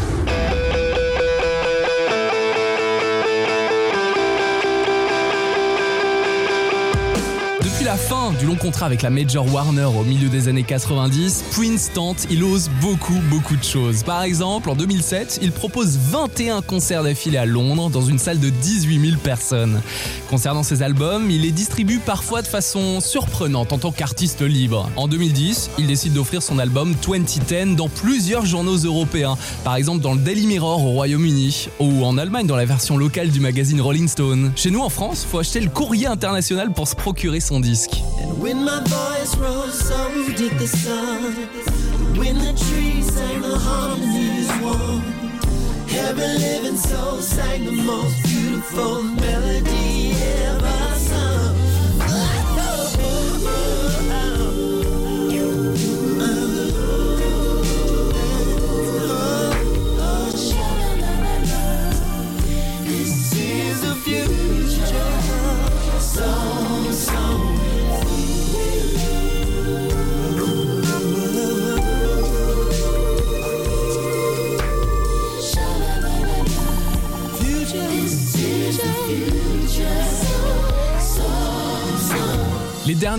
Depuis 7.62 7.84
la 7.84 7.97
fin 7.97 8.16
du 8.33 8.47
long 8.47 8.57
contrat 8.57 8.87
avec 8.87 9.03
la 9.03 9.11
Major 9.11 9.47
Warner 9.53 9.85
au 9.85 10.03
milieu 10.03 10.29
des 10.29 10.49
années 10.49 10.64
90, 10.64 11.45
Prince 11.53 11.91
tente, 11.95 12.27
il 12.31 12.43
ose 12.43 12.70
beaucoup, 12.81 13.20
beaucoup 13.31 13.57
de 13.57 13.62
choses. 13.62 14.03
Par 14.03 14.22
exemple, 14.22 14.68
en 14.70 14.74
2007, 14.74 15.39
il 15.43 15.53
propose 15.53 15.97
21 15.97 16.62
concerts 16.62 17.05
d'affilée 17.05 17.39
à 17.39 17.47
Londres 17.47 17.89
dans 17.91 18.03
une 18.03 18.18
salle 18.18 18.41
de 18.41 18.51
18 18.51 19.11
000 19.11 19.20
personnes. 19.22 19.81
Concernant 20.29 20.62
ses 20.62 20.83
albums, 20.83 21.31
il 21.31 21.43
les 21.43 21.53
distribue 21.53 21.99
parfois 21.99 22.43
de 22.43 22.47
façon 22.47 23.01
surprenante 23.01 23.72
en 23.72 23.79
tant 23.79 23.93
qu'artiste 23.93 24.43
libre. 24.43 24.91
En 24.97 25.09
2010, 25.09 25.70
il 25.79 25.87
décide 25.87 26.14
d'offrir 26.14 26.43
son 26.43 26.59
album 26.59 26.95
2010 27.07 27.77
dans 27.77 27.89
plusieurs 27.89 28.45
journaux 28.45 28.77
européens, 28.77 29.37
par 29.62 29.77
exemple 29.77 30.01
dans 30.01 30.14
le 30.14 30.20
Daily 30.20 30.47
Mirror 30.47 30.85
au 30.85 30.91
Royaume-Uni 30.91 31.68
ou 31.79 32.05
en 32.05 32.18
Allemagne 32.18 32.47
dans 32.47 32.57
la 32.57 32.64
version 32.64 32.97
locale 32.97 33.31
du 33.31 33.41
magazine 33.41 33.81
Rolling 33.81 34.09
Stone. 34.09 34.53
Chez 34.57 34.70
nous 34.70 34.81
en 34.81 34.89
France, 34.89 35.27
faut 35.31 35.39
acheter 35.39 35.61
le 35.61 35.70
courrier 35.70 36.07
international 36.07 36.72
pour 36.72 36.89
se 36.89 36.97
procurer 36.97 37.41
son 37.41 37.61
disque. 37.61 38.03
And 38.19 38.41
when 38.41 38.64
my 38.64 38.81
voice 38.85 39.37
rose, 39.37 39.79
so 39.89 40.11
did 40.35 40.59
the 40.59 40.67
sun. 40.67 41.35
When 42.19 42.39
the 42.39 42.53
trees 42.69 43.12
sang 43.12 43.41
the 43.43 43.59
harmonies 43.59 44.51
one. 44.62 45.27
Every 45.91 46.39
living 46.39 46.77
soul 46.77 47.21
sang 47.21 47.64
the 47.64 47.73
most 47.73 48.23
beautiful 48.25 49.03
melody 49.03 50.12
ever 50.12 50.66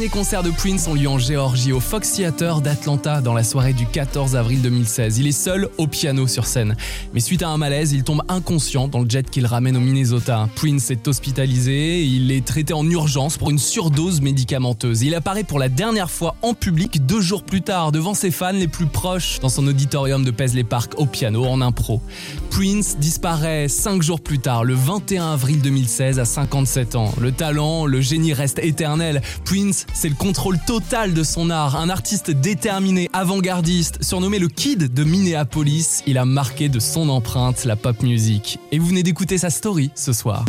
Premier 0.07 0.19
concert 0.19 0.43
de 0.43 0.51
Prince 0.51 0.87
ont 0.87 0.93
lieu 0.93 1.09
en 1.09 1.19
Géorgie 1.19 1.73
au 1.73 1.81
Fox 1.81 2.13
Theater 2.13 2.61
d'Atlanta 2.61 3.19
dans 3.19 3.33
la 3.33 3.43
soirée 3.43 3.73
du 3.73 3.85
14 3.85 4.37
avril 4.37 4.61
2016. 4.61 5.17
Il 5.17 5.27
est 5.27 5.33
seul 5.33 5.67
au 5.77 5.85
piano 5.85 6.27
sur 6.27 6.45
scène. 6.45 6.77
Mais 7.13 7.19
suite 7.19 7.43
à 7.43 7.49
un 7.49 7.57
malaise, 7.57 7.91
il 7.91 8.03
tombe 8.03 8.21
inconscient 8.29 8.87
dans 8.87 8.99
le 8.99 9.09
jet 9.09 9.29
qu'il 9.29 9.45
ramène 9.45 9.75
au 9.75 9.81
Minnesota. 9.81 10.47
Prince 10.55 10.91
est 10.91 11.09
hospitalisé, 11.09 12.05
il 12.05 12.31
est 12.31 12.45
traité 12.45 12.73
en 12.73 12.89
urgence 12.89 13.35
pour 13.37 13.49
une 13.49 13.59
surdose 13.59 14.21
médicamenteuse. 14.21 15.01
Il 15.01 15.13
apparaît 15.13 15.43
pour 15.43 15.59
la 15.59 15.67
dernière 15.67 16.09
fois 16.09 16.35
en 16.41 16.53
public 16.53 17.05
deux 17.05 17.19
jours 17.19 17.43
plus 17.43 17.61
tard 17.61 17.91
devant 17.91 18.13
ses 18.13 18.31
fans 18.31 18.53
les 18.53 18.69
plus 18.69 18.85
proches 18.85 19.41
dans 19.41 19.49
son 19.49 19.67
auditorium 19.67 20.23
de 20.23 20.31
Paisley 20.31 20.63
Park 20.63 20.93
au 20.95 21.05
piano 21.05 21.43
en 21.45 21.59
impro. 21.59 22.01
Prince 22.49 22.97
disparaît 22.97 23.67
cinq 23.67 24.01
jours 24.03 24.21
plus 24.21 24.39
tard, 24.39 24.63
le 24.63 24.73
21 24.73 25.33
avril 25.33 25.61
2016 25.61 26.17
à 26.17 26.25
57 26.25 26.95
ans. 26.95 27.13
Le 27.19 27.33
talent, 27.33 27.85
le 27.85 27.99
génie 27.99 28.31
reste 28.33 28.59
éternel. 28.59 29.21
Prince 29.43 29.85
c'est 29.97 30.09
le 30.09 30.15
contrôle 30.15 30.59
total 30.59 31.15
de 31.15 31.23
son 31.23 31.49
art. 31.49 31.75
Un 31.75 31.89
artiste 31.89 32.29
déterminé, 32.29 33.09
avant-gardiste, 33.13 34.03
surnommé 34.03 34.37
le 34.37 34.47
Kid 34.47 34.93
de 34.93 35.03
Minneapolis, 35.03 36.03
il 36.05 36.19
a 36.19 36.25
marqué 36.25 36.69
de 36.69 36.79
son 36.79 37.09
empreinte 37.09 37.65
la 37.65 37.75
pop 37.75 38.03
music. 38.03 38.59
Et 38.71 38.77
vous 38.77 38.85
venez 38.85 39.01
d'écouter 39.01 39.39
sa 39.39 39.49
story 39.49 39.89
ce 39.95 40.13
soir. 40.13 40.45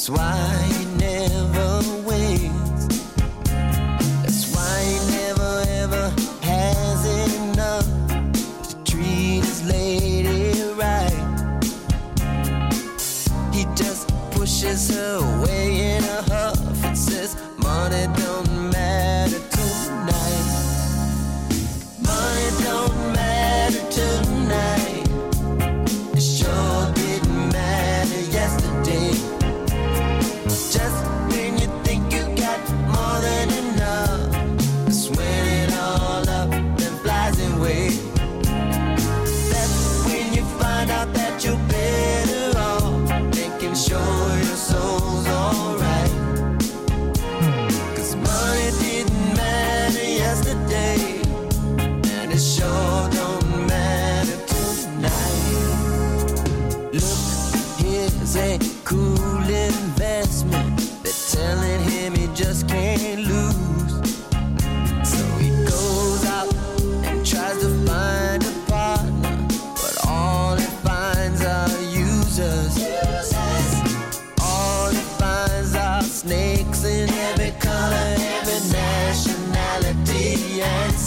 That's 0.00 0.08
why 0.08 0.79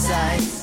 sight. 0.04 0.53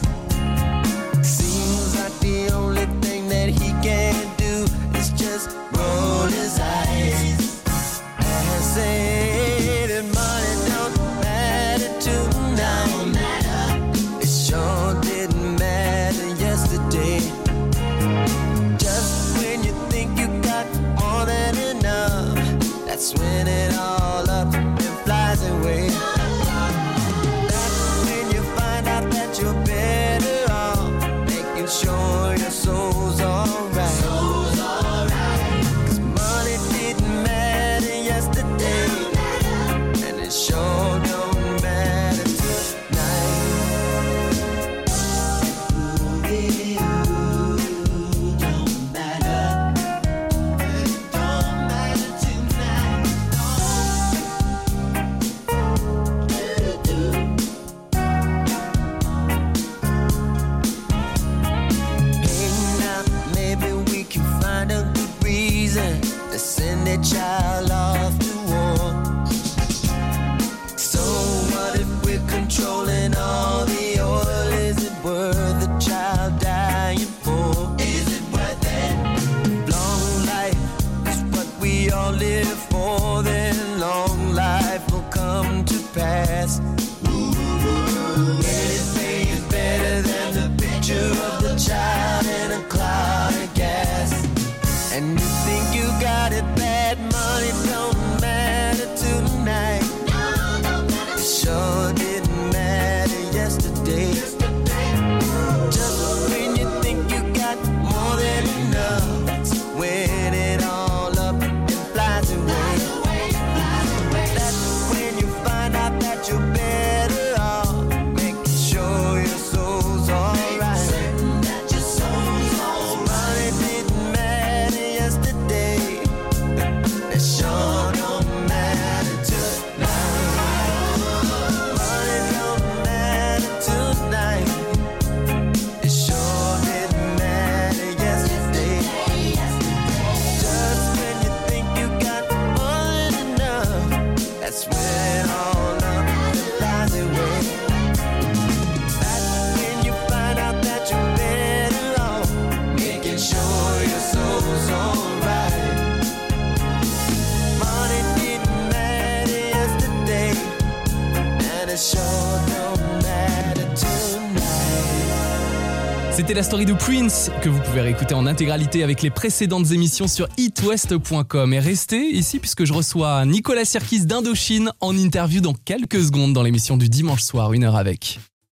Que 166.92 167.48
vous 167.48 167.62
pouvez 167.62 167.80
réécouter 167.80 168.16
en 168.16 168.28
intégralité 168.28 168.84
avec 168.84 169.02
les 169.02 169.10
précédentes 169.10 169.72
émissions 169.72 170.10
sur 170.10 170.28
itwest.com. 170.38 171.54
Et 171.54 171.60
restez 171.60 172.10
ici 172.10 172.38
puisque 172.38 172.66
je 172.66 172.74
reçois 172.74 173.26
Nicolas 173.26 173.64
Sirkis 173.64 174.06
d'Indochine 174.06 174.74
en 174.82 174.98
interview 174.98 175.40
dans 175.40 175.54
quelques 175.54 176.02
secondes 176.02 176.34
dans 176.34 176.44
l'émission 176.44 176.76
du 176.76 176.90
dimanche 176.90 177.22
soir, 177.22 177.54
une 177.54 177.64
heure 177.64 177.78
avec. 177.78 178.20